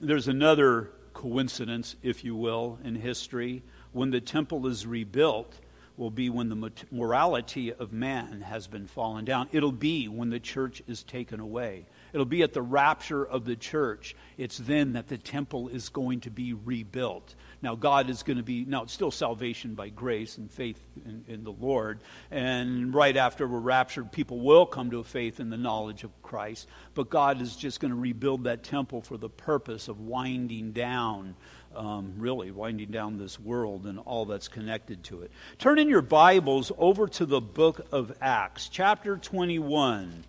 [0.02, 0.90] There's another
[1.26, 3.60] coincidence, if you will, in history.
[3.90, 5.58] When the temple is rebuilt,
[5.96, 9.48] will be when the morality of man has been fallen down.
[9.50, 11.86] It'll be when the church is taken away.
[12.16, 14.16] It'll be at the rapture of the church.
[14.38, 17.34] It's then that the temple is going to be rebuilt.
[17.60, 21.26] Now, God is going to be, now it's still salvation by grace and faith in,
[21.28, 22.00] in, the Lord.
[22.30, 26.22] And right after we're raptured, people will come to a faith in the knowledge of
[26.22, 26.68] Christ.
[26.94, 31.34] But God is just going to rebuild that temple for the purpose of winding down,
[31.74, 35.30] um, really, winding down this world and all that's connected to it.
[35.58, 40.24] Turn in your Bibles over to the book of Acts, chapter 21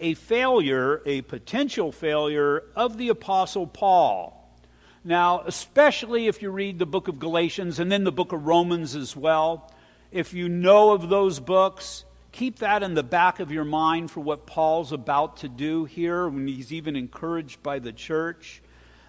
[0.00, 4.32] a failure, a potential failure of the Apostle Paul.
[5.04, 8.96] Now, especially if you read the book of Galatians and then the book of Romans
[8.96, 9.72] as well,
[10.10, 14.20] if you know of those books, keep that in the back of your mind for
[14.20, 18.62] what Paul's about to do here when he's even encouraged by the church.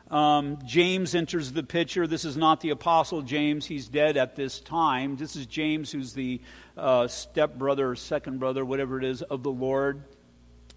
[0.10, 2.08] Um, James enters the picture.
[2.08, 3.66] This is not the apostle James.
[3.66, 5.18] He's dead at this time.
[5.18, 6.40] This is James, who's the
[6.78, 10.04] uh, step brother or second brother, whatever it is, of the Lord.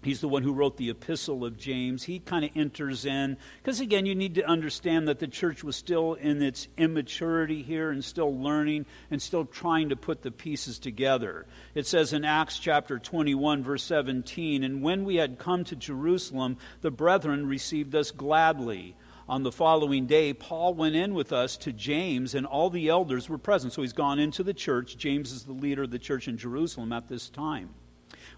[0.03, 2.03] He's the one who wrote the epistle of James.
[2.03, 3.37] He kind of enters in.
[3.61, 7.91] Because again, you need to understand that the church was still in its immaturity here
[7.91, 11.45] and still learning and still trying to put the pieces together.
[11.75, 16.57] It says in Acts chapter 21, verse 17 And when we had come to Jerusalem,
[16.81, 18.95] the brethren received us gladly.
[19.29, 23.29] On the following day, Paul went in with us to James, and all the elders
[23.29, 23.71] were present.
[23.71, 24.97] So he's gone into the church.
[24.97, 27.69] James is the leader of the church in Jerusalem at this time.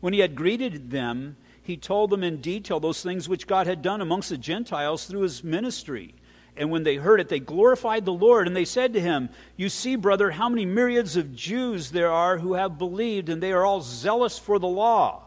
[0.01, 3.81] When he had greeted them, he told them in detail those things which God had
[3.81, 6.13] done amongst the Gentiles through his ministry.
[6.55, 9.69] And when they heard it, they glorified the Lord, and they said to him, You
[9.69, 13.65] see, brother, how many myriads of Jews there are who have believed, and they are
[13.65, 15.23] all zealous for the law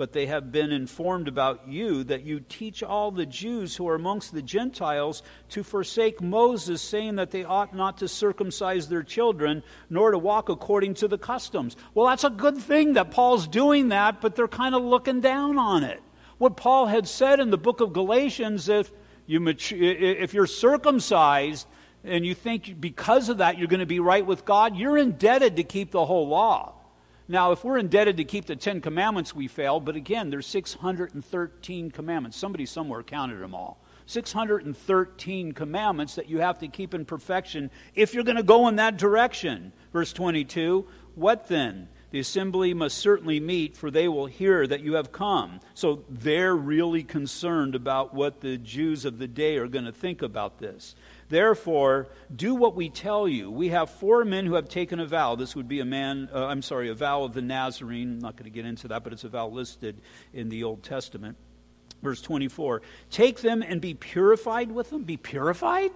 [0.00, 3.96] but they have been informed about you that you teach all the Jews who are
[3.96, 9.62] amongst the Gentiles to forsake Moses, saying that they ought not to circumcise their children,
[9.90, 11.76] nor to walk according to the customs.
[11.92, 15.58] Well, that's a good thing that Paul's doing that, but they're kind of looking down
[15.58, 16.00] on it.
[16.38, 18.90] What Paul had said in the book of Galatians if,
[19.26, 21.66] you mature, if you're circumcised,
[22.04, 25.56] and you think because of that you're going to be right with God, you're indebted
[25.56, 26.79] to keep the whole law.
[27.30, 31.92] Now, if we're indebted to keep the Ten Commandments, we fail, but again, there's 613
[31.92, 32.36] commandments.
[32.36, 33.80] Somebody somewhere counted them all.
[34.06, 38.74] 613 commandments that you have to keep in perfection if you're going to go in
[38.76, 39.72] that direction.
[39.92, 41.88] Verse 22 What then?
[42.10, 45.60] The assembly must certainly meet, for they will hear that you have come.
[45.74, 50.20] So they're really concerned about what the Jews of the day are going to think
[50.20, 50.96] about this.
[51.30, 53.52] Therefore, do what we tell you.
[53.52, 55.36] We have four men who have taken a vow.
[55.36, 58.14] This would be a man, uh, I'm sorry, a vow of the Nazarene.
[58.14, 60.00] I'm not going to get into that, but it's a vow listed
[60.34, 61.36] in the Old Testament.
[62.02, 65.04] Verse 24 Take them and be purified with them.
[65.04, 65.92] Be purified?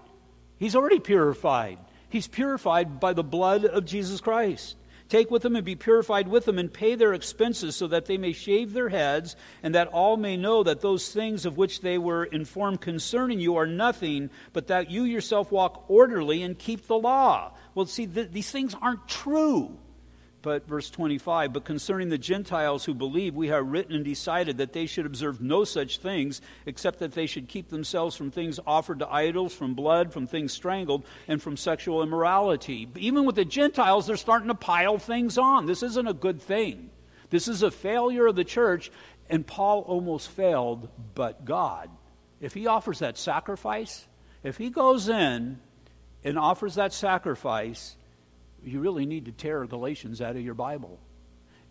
[0.57, 1.79] He's already purified.
[2.09, 4.77] He's purified by the blood of Jesus Christ.
[5.15, 8.19] Take with them and be purified with them, and pay their expenses, so that they
[8.19, 11.99] may shave their heads, and that all may know that those things of which they
[11.99, 16.99] were informed concerning you are nothing, but that you yourself walk orderly and keep the
[16.99, 17.53] law.
[17.77, 19.79] Well, see, th- these things aren't true.
[20.45, 24.75] But verse 25, but concerning the Gentiles who believe, we have written and decided that
[24.75, 28.99] they should observe no such things, except that they should keep themselves from things offered
[28.99, 32.87] to idols, from blood, from things strangled, and from sexual immorality.
[32.97, 35.65] Even with the Gentiles, they're starting to pile things on.
[35.65, 36.91] This isn't a good thing.
[37.31, 38.93] This is a failure of the church,
[39.31, 41.89] and Paul almost failed, but God.
[42.43, 44.07] If he offers that sacrifice,
[44.43, 45.59] if he goes in
[46.23, 47.97] and offers that sacrifice,
[48.67, 50.99] you really need to tear Galatians out of your Bible.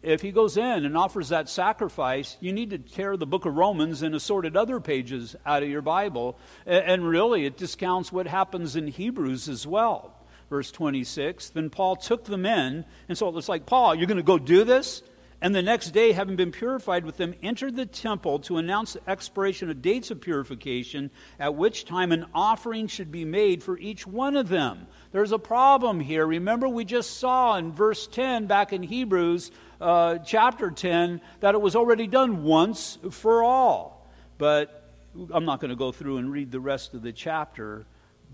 [0.01, 3.55] If he goes in and offers that sacrifice, you need to tear the book of
[3.55, 6.37] Romans and assorted other pages out of your Bible.
[6.65, 10.13] And really, it discounts what happens in Hebrews as well.
[10.49, 14.23] Verse 26 Then Paul took them in, and so it's like, Paul, you're going to
[14.23, 15.01] go do this?
[15.43, 19.09] And the next day, having been purified with them, entered the temple to announce the
[19.09, 24.07] expiration of dates of purification, at which time an offering should be made for each
[24.07, 24.87] one of them.
[25.11, 26.25] There's a problem here.
[26.25, 29.51] Remember, we just saw in verse 10 back in Hebrews
[29.81, 34.09] uh, chapter 10 that it was already done once for all.
[34.37, 34.89] But
[35.29, 37.85] I'm not going to go through and read the rest of the chapter,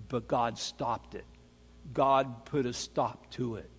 [0.10, 1.26] but God stopped it.
[1.92, 3.72] God put a stop to it.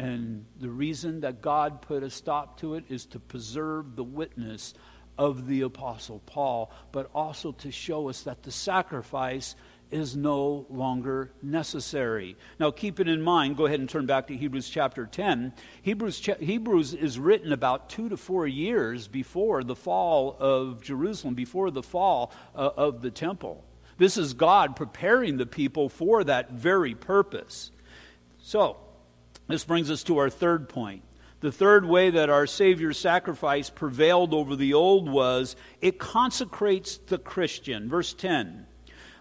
[0.00, 4.72] And the reason that God put a stop to it is to preserve the witness
[5.18, 9.56] of the Apostle Paul, but also to show us that the sacrifice
[9.90, 12.38] is no longer necessary.
[12.58, 13.58] Now, keep it in mind.
[13.58, 15.52] Go ahead and turn back to Hebrews chapter 10.
[15.82, 21.70] Hebrews, Hebrews is written about two to four years before the fall of Jerusalem, before
[21.70, 23.66] the fall uh, of the temple.
[23.98, 27.70] This is God preparing the people for that very purpose.
[28.38, 28.78] So,
[29.50, 31.02] this brings us to our third point.
[31.40, 37.18] The third way that our Savior's sacrifice prevailed over the old was it consecrates the
[37.18, 37.88] Christian.
[37.88, 38.66] Verse 10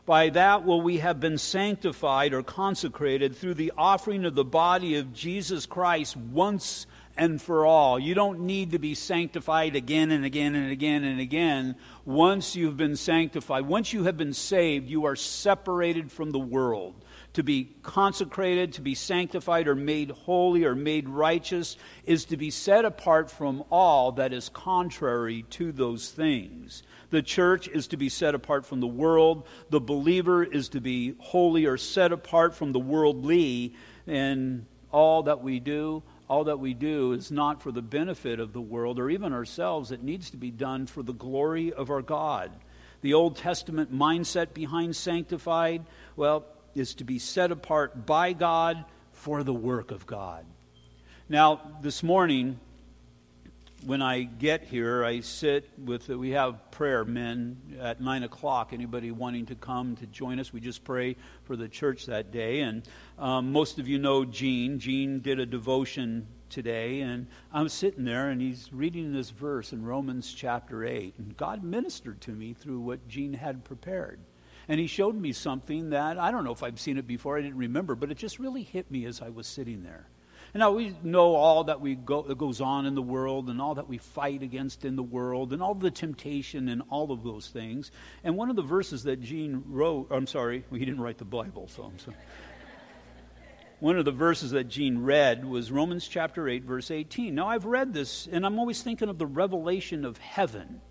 [0.05, 4.95] By that will we have been sanctified or consecrated through the offering of the body
[4.95, 7.97] of Jesus Christ once and for all.
[7.97, 11.75] You don't need to be sanctified again and again and again and again.
[12.05, 16.95] Once you've been sanctified, once you have been saved, you are separated from the world
[17.33, 22.49] to be consecrated, to be sanctified, or made holy, or made righteous, is to be
[22.49, 26.84] set apart from all that is contrary to those things.
[27.11, 29.47] The church is to be set apart from the world.
[29.69, 33.73] The believer is to be holy or set apart from the worldly.
[34.05, 38.53] And all that we do, all that we do is not for the benefit of
[38.53, 39.91] the world or even ourselves.
[39.91, 42.51] It needs to be done for the glory of our God.
[43.01, 46.45] The Old Testament mindset behind sanctified, well,
[46.80, 50.45] is to be set apart by God for the work of God.
[51.27, 52.59] Now, this morning,
[53.86, 58.73] when I get here, I sit with, we have prayer men at 9 o'clock.
[58.73, 62.61] Anybody wanting to come to join us, we just pray for the church that day.
[62.61, 62.84] And
[63.17, 64.80] um, most of you know Gene.
[64.80, 69.84] Gene did a devotion today, and I'm sitting there, and he's reading this verse in
[69.86, 71.13] Romans chapter 8.
[71.17, 74.19] And God ministered to me through what Gene had prepared.
[74.70, 77.41] And he showed me something that I don't know if I've seen it before, I
[77.41, 80.07] didn't remember, but it just really hit me as I was sitting there.
[80.53, 83.59] And now we know all that we go, that goes on in the world and
[83.59, 87.24] all that we fight against in the world and all the temptation and all of
[87.24, 87.91] those things.
[88.24, 91.26] And one of the verses that Gene wrote, I'm sorry, well, he didn't write the
[91.26, 92.17] Bible, so I'm sorry.
[93.80, 97.34] one of the verses that Gene read was Romans chapter 8, verse 18.
[97.34, 100.82] Now, I've read this, and I'm always thinking of the revelation of heaven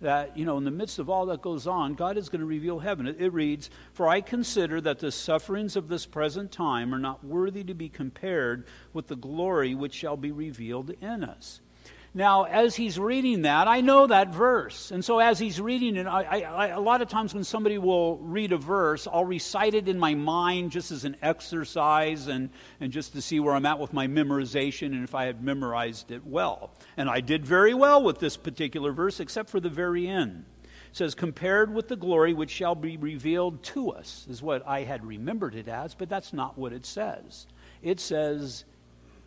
[0.00, 2.46] that, you know, in the midst of all that goes on, God is going to
[2.46, 3.06] reveal heaven.
[3.06, 7.24] It, it, reads, For I consider that the sufferings of this present time are not
[7.24, 11.60] worthy to be compared with the glory which shall be revealed in us.
[12.16, 14.92] Now, as he's reading that, I know that verse.
[14.92, 18.18] And so as he's reading it, I, I, a lot of times when somebody will
[18.18, 22.92] read a verse, I'll recite it in my mind just as an exercise and, and
[22.92, 26.24] just to see where I'm at with my memorization and if I had memorized it
[26.24, 26.70] well.
[26.96, 30.44] And I did very well with this particular verse, except for the very end.
[30.62, 34.84] It says, compared with the glory which shall be revealed to us, is what I
[34.84, 37.48] had remembered it as, but that's not what it says.
[37.82, 38.64] It says,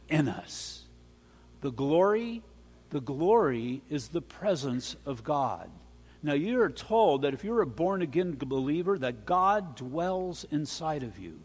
[0.07, 0.85] in us.
[1.59, 2.43] The glory
[2.89, 5.69] the glory is the presence of God.
[6.23, 11.03] Now, you are told that if you're a born again believer, that God dwells inside
[11.03, 11.39] of you.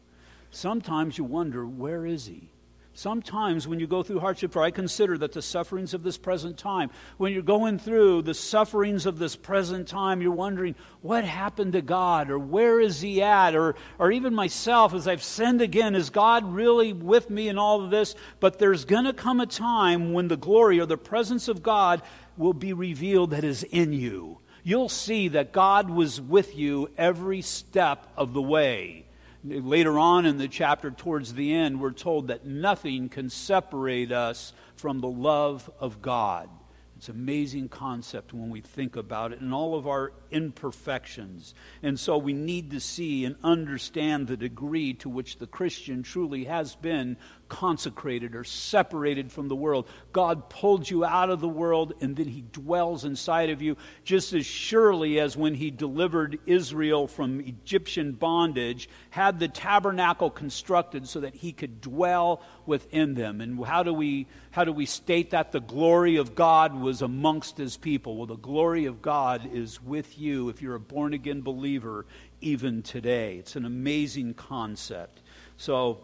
[0.50, 2.51] Sometimes you wonder, where is He?
[2.94, 6.58] Sometimes when you go through hardship, for I consider that the sufferings of this present
[6.58, 11.72] time, when you're going through the sufferings of this present time, you're wondering, what happened
[11.72, 12.30] to God?
[12.30, 13.54] Or where is He at?
[13.56, 17.82] Or, or even myself, as I've sinned again, is God really with me in all
[17.82, 18.14] of this?
[18.40, 22.02] But there's going to come a time when the glory or the presence of God
[22.36, 24.38] will be revealed that is in you.
[24.64, 29.01] You'll see that God was with you every step of the way.
[29.44, 34.52] Later on in the chapter, towards the end, we're told that nothing can separate us
[34.76, 36.48] from the love of God.
[36.96, 41.54] It's an amazing concept when we think about it and all of our imperfections.
[41.82, 46.44] And so we need to see and understand the degree to which the Christian truly
[46.44, 47.16] has been
[47.52, 49.86] consecrated or separated from the world.
[50.10, 54.32] God pulled you out of the world and then He dwells inside of you just
[54.32, 61.20] as surely as when He delivered Israel from Egyptian bondage, had the tabernacle constructed so
[61.20, 63.42] that He could dwell within them.
[63.42, 65.52] And how do we, how do we state that?
[65.52, 68.16] The glory of God was amongst His people.
[68.16, 72.06] Well, the glory of God is with you if you're a born again believer
[72.40, 73.36] even today.
[73.36, 75.20] It's an amazing concept.
[75.56, 75.98] So,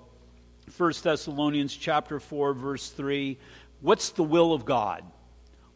[0.77, 3.39] 1 Thessalonians chapter 4 verse 3,
[3.81, 5.05] what's the will of God?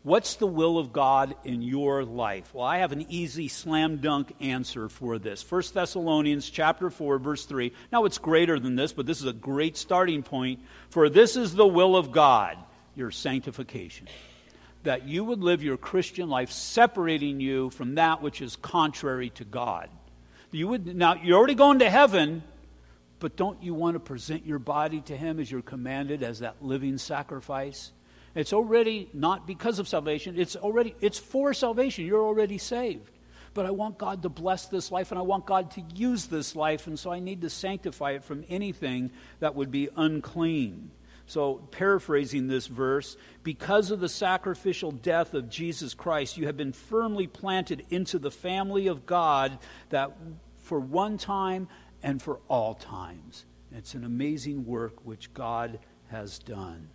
[0.03, 2.53] What's the will of God in your life?
[2.53, 5.49] Well, I have an easy slam dunk answer for this.
[5.49, 7.73] 1 Thessalonians chapter 4 verse 3.
[7.93, 10.61] Now it's greater than this, but this is a great starting point.
[10.91, 12.59] For this is the will of God,
[12.97, 14.09] your sanctification.
[14.85, 19.45] That you would live your Christian life separating you from that which is contrary to
[19.45, 19.89] God.
[20.51, 22.43] You would now you're already going to heaven,
[23.19, 26.63] but don't you want to present your body to Him as you're commanded as that
[26.63, 27.93] living sacrifice?
[28.35, 32.05] It's already not because of salvation, it's already it's for salvation.
[32.05, 33.11] You're already saved.
[33.55, 36.57] But I want God to bless this life and I want God to use this
[36.57, 39.11] life, and so I need to sanctify it from anything
[39.41, 40.91] that would be unclean.
[41.27, 46.73] So, paraphrasing this verse, because of the sacrificial death of Jesus Christ, you have been
[46.73, 49.59] firmly planted into the family of God
[49.91, 50.17] that
[50.59, 51.69] for one time
[52.03, 53.45] and for all times.
[53.71, 55.79] It's an amazing work which God
[56.11, 56.89] has done.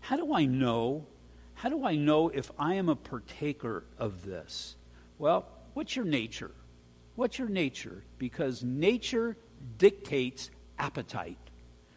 [0.00, 1.06] How do I know?
[1.54, 4.76] How do I know if I am a partaker of this?
[5.18, 6.52] Well, what's your nature?
[7.14, 8.04] What's your nature?
[8.18, 9.36] Because nature
[9.78, 11.38] dictates appetite.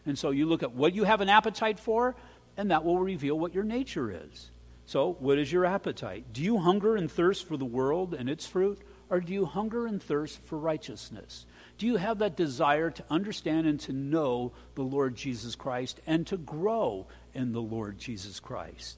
[0.06, 2.16] And so you look at what you have an appetite for,
[2.58, 4.50] and that will reveal what your nature is.
[4.86, 6.34] So, what is your appetite?
[6.34, 8.80] Do you hunger and thirst for the world and its fruit,
[9.10, 11.46] or do you hunger and thirst for righteousness?
[11.78, 16.28] Do you have that desire to understand and to know the Lord Jesus Christ and
[16.28, 18.98] to grow in the Lord Jesus Christ?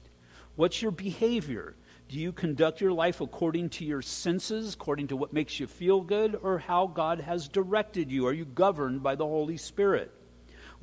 [0.56, 1.74] What's your behavior?
[2.08, 6.00] Do you conduct your life according to your senses, according to what makes you feel
[6.00, 8.26] good, or how God has directed you?
[8.26, 10.12] Are you governed by the Holy Spirit?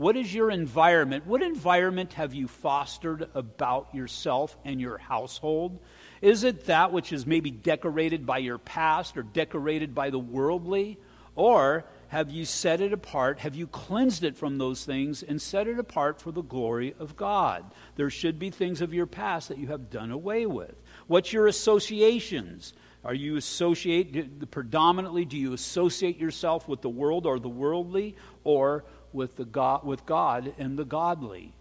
[0.01, 1.27] What is your environment?
[1.27, 5.77] What environment have you fostered about yourself and your household?
[6.23, 10.97] Is it that which is maybe decorated by your past or decorated by the worldly?
[11.35, 13.41] Or have you set it apart?
[13.41, 17.15] Have you cleansed it from those things and set it apart for the glory of
[17.15, 17.71] God?
[17.95, 20.81] There should be things of your past that you have done away with.
[21.05, 22.73] What's your associations?
[23.03, 28.83] Are you associate predominantly do you associate yourself with the world or the worldly or
[29.13, 31.53] with the God with God and the godly?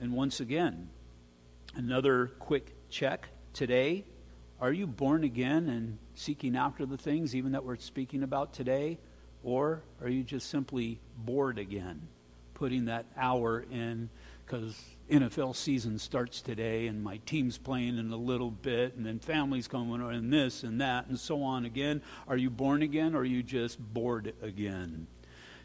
[0.00, 0.90] And once again,
[1.74, 4.04] another quick check today.
[4.60, 8.98] Are you born again and seeking after the things even that we're speaking about today?
[9.42, 12.08] Or are you just simply bored again,
[12.54, 14.08] putting that hour in
[14.44, 14.80] because
[15.10, 19.68] NFL season starts today and my team's playing in a little bit and then family's
[19.68, 22.02] coming and this and that and so on again?
[22.28, 25.06] Are you born again or are you just bored again?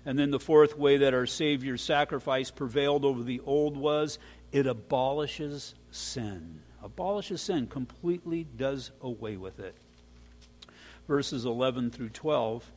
[0.05, 4.17] And then the fourth way that our Savior's sacrifice prevailed over the old was
[4.51, 6.61] it abolishes sin.
[6.83, 9.75] Abolishes sin, completely does away with it.
[11.07, 12.71] Verses 11 through 12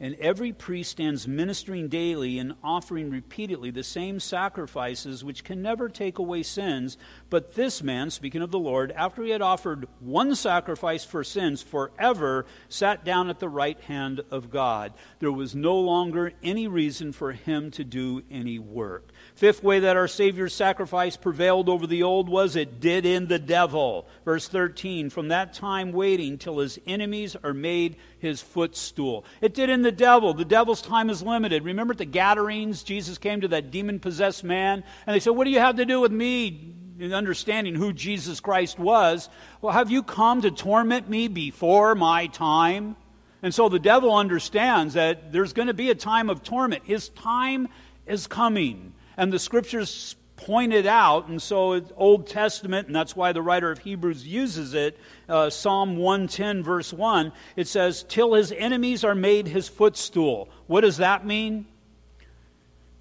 [0.00, 5.88] and every priest stands ministering daily and offering repeatedly the same sacrifices which can never
[5.88, 6.96] take away sins.
[7.30, 11.62] But this man, speaking of the Lord, after he had offered one sacrifice for sins
[11.62, 14.92] forever, sat down at the right hand of God.
[15.18, 19.10] There was no longer any reason for him to do any work.
[19.38, 23.38] Fifth way that our Savior's sacrifice prevailed over the old was it did in the
[23.38, 24.08] devil.
[24.24, 29.24] Verse 13, from that time waiting till his enemies are made his footstool.
[29.40, 30.34] It did in the devil.
[30.34, 31.62] The devil's time is limited.
[31.62, 35.44] Remember at the Gadarenes, Jesus came to that demon possessed man, and they said, What
[35.44, 36.74] do you have to do with me?
[36.98, 39.28] In understanding who Jesus Christ was.
[39.60, 42.96] Well, have you come to torment me before my time?
[43.40, 46.82] And so the devil understands that there's going to be a time of torment.
[46.86, 47.68] His time
[48.04, 48.94] is coming.
[49.18, 53.80] And the scriptures pointed out, and so Old Testament, and that's why the writer of
[53.80, 54.96] Hebrews uses it.
[55.28, 60.48] Uh, Psalm 110, verse 1, it says, Till his enemies are made his footstool.
[60.68, 61.66] What does that mean?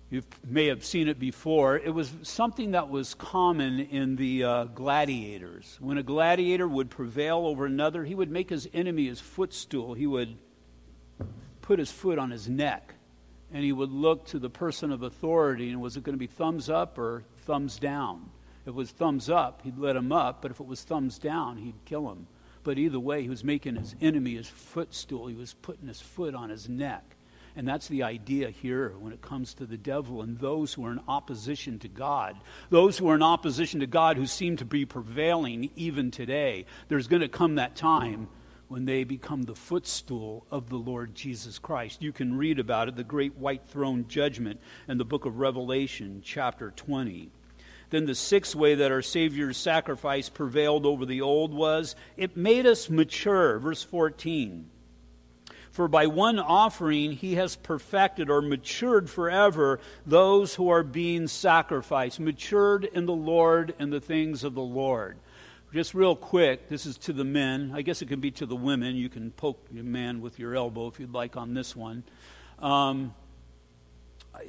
[0.10, 1.78] You may have seen it before.
[1.78, 5.78] It was something that was common in the uh, gladiators.
[5.80, 9.94] When a gladiator would prevail over another, he would make his enemy his footstool.
[9.94, 10.36] He would
[11.62, 12.96] put his foot on his neck
[13.54, 16.28] and he would look to the person of authority and was it going to be
[16.28, 18.30] thumbs up or thumbs down?
[18.64, 21.58] If it was thumbs up, he'd let him up, but if it was thumbs down,
[21.58, 22.28] he'd kill him.
[22.64, 25.28] But either way, he was making his enemy his footstool.
[25.28, 27.16] He was putting his foot on his neck.
[27.56, 30.92] And that's the idea here when it comes to the devil and those who are
[30.92, 32.36] in opposition to God.
[32.70, 36.66] Those who are in opposition to God who seem to be prevailing even today.
[36.90, 38.28] There's going to come that time
[38.68, 42.02] when they become the footstool of the Lord Jesus Christ.
[42.02, 46.22] You can read about it, the great white throne judgment, in the book of Revelation,
[46.24, 47.30] chapter 20.
[47.90, 52.66] Then the sixth way that our Savior's sacrifice prevailed over the old was it made
[52.66, 53.60] us mature.
[53.60, 54.70] Verse 14.
[55.72, 62.20] For by one offering he has perfected or matured forever those who are being sacrificed,
[62.20, 65.20] matured in the Lord and the things of the Lord.
[65.74, 67.74] Just real quick, this is to the men.
[67.76, 68.96] I guess it can be to the women.
[68.96, 72.04] You can poke your man with your elbow if you'd like on this one.
[72.60, 73.14] Um,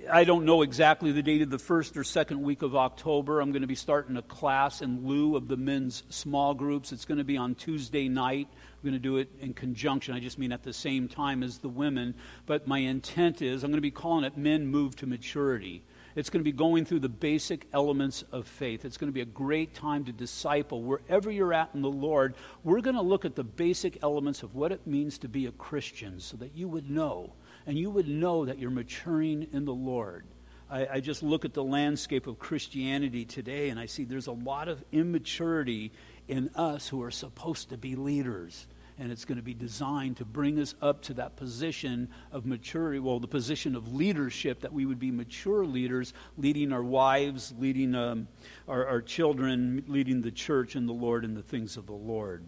[0.08, 3.40] I don't know exactly the date of the first or second week of October.
[3.40, 6.92] I'm going to be starting a class in lieu of the men's small groups.
[6.92, 8.46] It's going to be on Tuesday night.
[8.50, 10.14] I'm going to do it in conjunction.
[10.14, 12.14] I just mean at the same time as the women.
[12.46, 15.82] But my intent is I'm going to be calling it Men Move to Maturity.
[16.18, 18.84] It's going to be going through the basic elements of faith.
[18.84, 22.34] It's going to be a great time to disciple wherever you're at in the Lord.
[22.64, 25.52] We're going to look at the basic elements of what it means to be a
[25.52, 27.34] Christian so that you would know,
[27.68, 30.24] and you would know that you're maturing in the Lord.
[30.68, 34.32] I, I just look at the landscape of Christianity today and I see there's a
[34.32, 35.92] lot of immaturity
[36.26, 38.66] in us who are supposed to be leaders
[38.98, 42.98] and it's going to be designed to bring us up to that position of maturity,
[42.98, 47.94] well, the position of leadership, that we would be mature leaders, leading our wives, leading
[47.94, 48.28] um,
[48.66, 52.44] our, our children, leading the church and the Lord and the things of the Lord.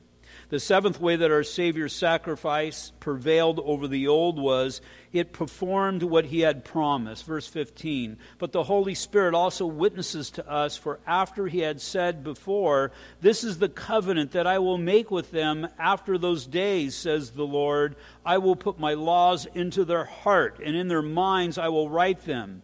[0.50, 4.80] The seventh way that our Savior's sacrifice prevailed over the old was
[5.12, 7.24] it performed what he had promised.
[7.24, 8.18] Verse 15.
[8.36, 12.90] But the Holy Spirit also witnesses to us, for after he had said before,
[13.20, 17.46] This is the covenant that I will make with them after those days, says the
[17.46, 17.94] Lord.
[18.26, 22.24] I will put my laws into their heart, and in their minds I will write
[22.24, 22.62] them.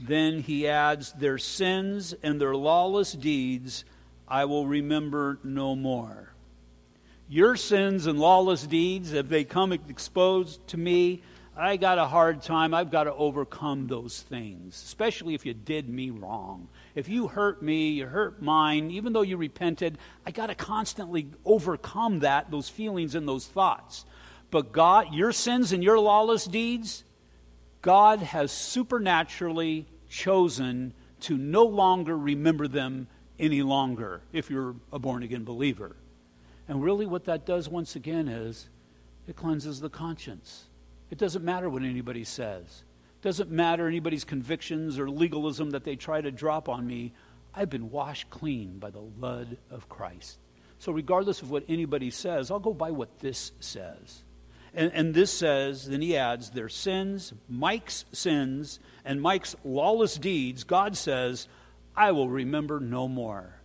[0.00, 3.84] Then he adds, Their sins and their lawless deeds
[4.26, 6.32] I will remember no more
[7.28, 11.22] your sins and lawless deeds, if they come exposed to me,
[11.56, 12.72] I got a hard time.
[12.72, 16.68] I've got to overcome those things, especially if you did me wrong.
[16.94, 21.28] If you hurt me, you hurt mine, even though you repented, I got to constantly
[21.44, 24.04] overcome that, those feelings and those thoughts.
[24.50, 27.04] But God, your sins and your lawless deeds,
[27.82, 33.08] God has supernaturally chosen to no longer remember them
[33.38, 35.96] any longer if you're a born again believer.
[36.68, 38.68] And really, what that does once again is
[39.26, 40.66] it cleanses the conscience.
[41.10, 42.84] It doesn't matter what anybody says,
[43.20, 47.12] it doesn't matter anybody's convictions or legalism that they try to drop on me.
[47.54, 50.38] I've been washed clean by the blood of Christ.
[50.78, 54.22] So, regardless of what anybody says, I'll go by what this says.
[54.74, 60.62] And, and, this says, then he adds, their sins, Mike's sins, and Mike's lawless deeds,
[60.62, 61.48] God says,
[61.96, 63.57] I will remember no more.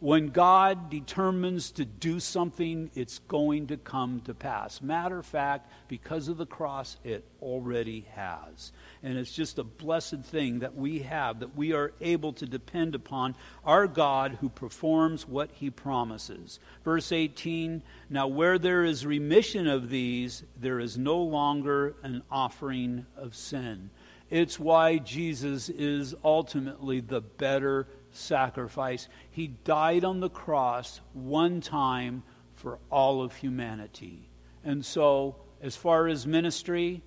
[0.00, 4.80] When God determines to do something, it's going to come to pass.
[4.80, 8.72] Matter of fact, because of the cross, it already has.
[9.02, 12.94] And it's just a blessed thing that we have, that we are able to depend
[12.94, 16.60] upon our God who performs what he promises.
[16.82, 23.04] Verse 18 Now, where there is remission of these, there is no longer an offering
[23.18, 23.90] of sin.
[24.30, 29.08] It's why Jesus is ultimately the better sacrifice.
[29.30, 32.22] He died on the cross one time
[32.54, 34.28] for all of humanity.
[34.64, 37.02] And so, as far as ministry,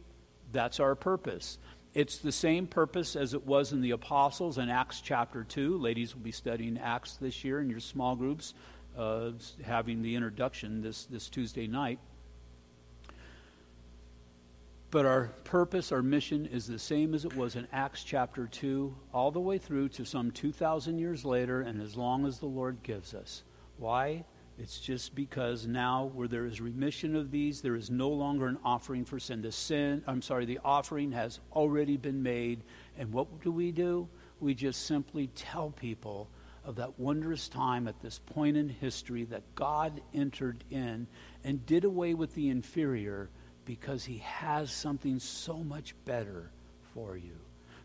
[0.52, 1.58] that's our purpose.
[1.94, 5.78] It's the same purpose as it was in the apostles in Acts chapter 2.
[5.78, 8.56] Ladies will be studying Acts this year in your small groups,
[8.98, 9.32] uh,
[9.64, 12.00] having the introduction this, this Tuesday night.
[14.94, 18.96] But our purpose, our mission is the same as it was in Acts chapter 2,
[19.12, 22.78] all the way through to some 2,000 years later, and as long as the Lord
[22.84, 23.44] gives us.
[23.78, 24.24] Why?
[24.60, 28.60] It's just because now, where there is remission of these, there is no longer an
[28.64, 29.42] offering for sin.
[29.42, 32.62] The sin, I'm sorry, the offering has already been made.
[32.96, 34.08] And what do we do?
[34.40, 36.30] We just simply tell people
[36.64, 41.08] of that wondrous time at this point in history that God entered in
[41.44, 43.32] and did away with the inferior
[43.66, 46.50] because He has something so much better
[46.94, 47.38] for you.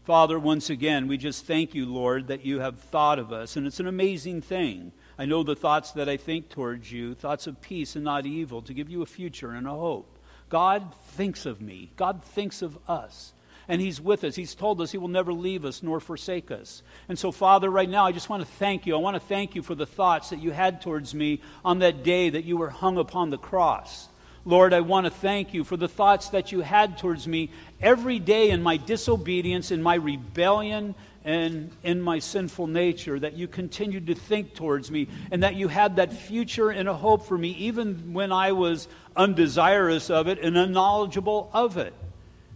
[0.05, 3.57] Father, once again, we just thank you, Lord, that you have thought of us.
[3.57, 4.93] And it's an amazing thing.
[5.19, 8.63] I know the thoughts that I think towards you, thoughts of peace and not evil,
[8.63, 10.19] to give you a future and a hope.
[10.49, 13.35] God thinks of me, God thinks of us.
[13.71, 14.35] And He's with us.
[14.35, 16.83] He's told us He will never leave us nor forsake us.
[17.07, 18.95] And so, Father, right now, I just want to thank you.
[18.95, 22.03] I want to thank you for the thoughts that you had towards me on that
[22.03, 24.09] day that you were hung upon the cross.
[24.49, 27.51] Lord, I want to thank you for the thoughts that you had towards me
[27.83, 33.47] every day in my disobedience, in my rebellion, and in my sinful nature, that you
[33.47, 37.37] continued to think towards me, and that you had that future and a hope for
[37.37, 41.93] me, even when I was undesirous of it and unknowledgeable of it.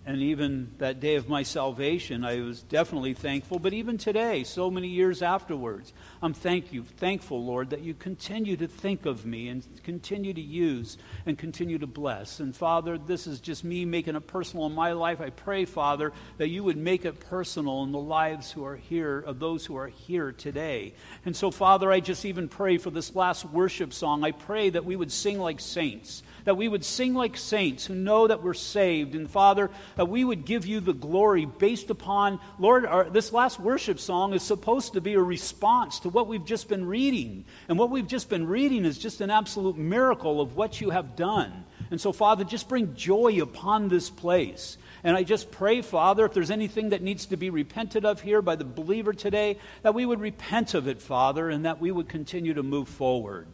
[0.04, 3.60] And even that day of my salvation, I was definitely thankful.
[3.60, 8.56] But even today, so many years afterwards, I'm thank you, thankful, Lord, that you continue
[8.56, 12.40] to think of me and continue to use and continue to bless.
[12.40, 15.20] And Father, this is just me making it personal in my life.
[15.20, 19.20] I pray, Father, that you would make it personal in the lives who are here,
[19.20, 20.94] of those who are here today.
[21.24, 24.24] And so, Father, I just even pray for this last worship song.
[24.24, 27.94] I pray that we would sing like saints that we would sing like saints who
[27.94, 29.14] know that we're saved.
[29.14, 33.60] And Father, that we would give you the glory based upon, Lord, our, this last
[33.60, 37.44] worship song is supposed to be a response to what we've just been reading.
[37.68, 41.16] And what we've just been reading is just an absolute miracle of what you have
[41.16, 41.64] done.
[41.90, 44.78] And so, Father, just bring joy upon this place.
[45.04, 48.40] And I just pray, Father, if there's anything that needs to be repented of here
[48.40, 52.08] by the believer today, that we would repent of it, Father, and that we would
[52.08, 53.46] continue to move forward.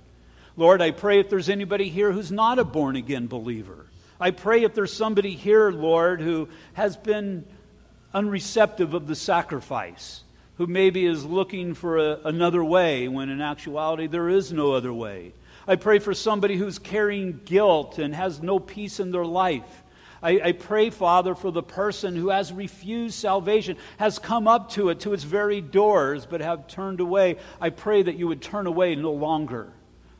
[0.56, 3.87] Lord, I pray if there's anybody here who's not a born again believer.
[4.20, 7.44] I pray if there's somebody here, Lord, who has been
[8.12, 10.24] unreceptive of the sacrifice,
[10.56, 14.92] who maybe is looking for a, another way when in actuality there is no other
[14.92, 15.32] way.
[15.68, 19.84] I pray for somebody who's carrying guilt and has no peace in their life.
[20.20, 24.88] I, I, pray, Father, for the person who has refused salvation, has come up to
[24.88, 27.36] it, to its very doors, but have turned away.
[27.60, 29.72] I pray that you would turn away no longer.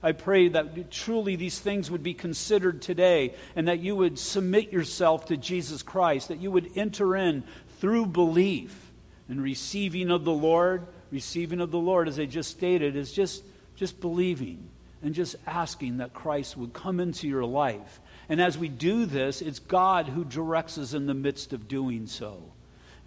[0.03, 4.73] I pray that truly these things would be considered today and that you would submit
[4.73, 7.43] yourself to Jesus Christ, that you would enter in
[7.81, 8.93] through belief
[9.29, 10.87] and receiving of the Lord.
[11.11, 13.43] Receiving of the Lord, as I just stated, is just,
[13.75, 14.69] just believing
[15.03, 18.01] and just asking that Christ would come into your life.
[18.29, 22.07] And as we do this, it's God who directs us in the midst of doing
[22.07, 22.53] so.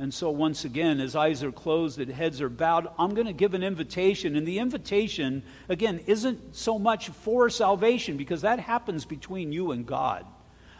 [0.02, 3.34] And so, once again, as eyes are closed and heads are bowed, I'm going to
[3.34, 4.36] give an invitation.
[4.36, 9.86] And the invitation, again, isn't so much for salvation because that happens between you and
[9.86, 10.26] God.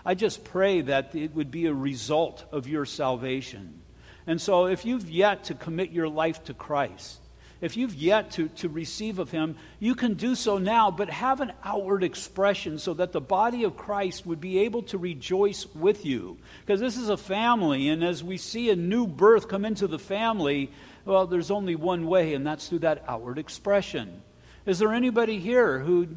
[0.04, 3.84] I just pray that it would be a result of your salvation.
[4.26, 7.21] And so, if you've yet to commit your life to Christ,
[7.62, 11.42] if you've yet to, to receive of him, you can do so now, but have
[11.42, 16.04] an outward expression so that the body of Christ would be able to rejoice with
[16.06, 16.38] you.
[16.66, 20.00] Because this is a family, and as we see a new birth come into the
[20.00, 20.72] family,
[21.06, 24.22] well, there's only one way, and that's through that outward expression.
[24.66, 26.08] Is there anybody here who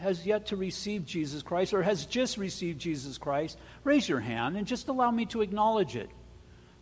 [0.00, 3.58] has yet to receive Jesus Christ or has just received Jesus Christ?
[3.84, 6.10] Raise your hand and just allow me to acknowledge it.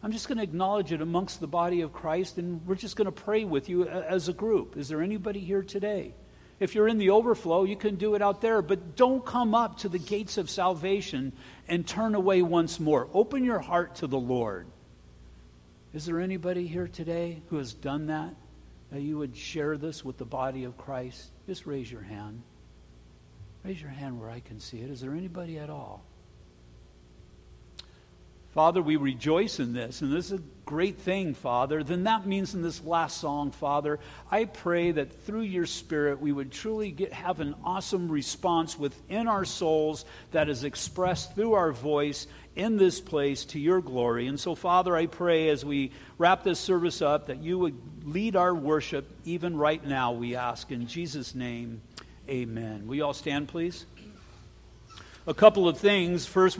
[0.02, 3.06] I'm just going to acknowledge it amongst the body of Christ, and we're just going
[3.06, 4.76] to pray with you as a group.
[4.76, 6.14] Is there anybody here today?
[6.58, 9.78] If you're in the overflow, you can do it out there, but don't come up
[9.78, 11.32] to the gates of salvation
[11.68, 13.08] and turn away once more.
[13.12, 14.66] Open your heart to the Lord.
[15.92, 18.34] Is there anybody here today who has done that?
[18.92, 21.30] That you would share this with the body of Christ?
[21.46, 22.42] Just raise your hand.
[23.64, 24.90] Raise your hand where I can see it.
[24.90, 26.04] Is there anybody at all?
[28.56, 31.82] Father, we rejoice in this, and this is a great thing, Father.
[31.82, 34.00] Then that means in this last song, Father,
[34.30, 39.28] I pray that through your Spirit we would truly get, have an awesome response within
[39.28, 44.26] our souls that is expressed through our voice in this place to your glory.
[44.26, 48.36] And so, Father, I pray as we wrap this service up that you would lead
[48.36, 50.72] our worship even right now, we ask.
[50.72, 51.82] In Jesus' name,
[52.26, 52.86] amen.
[52.86, 53.84] We all stand, please?
[55.28, 56.24] A couple of things.
[56.24, 56.54] First,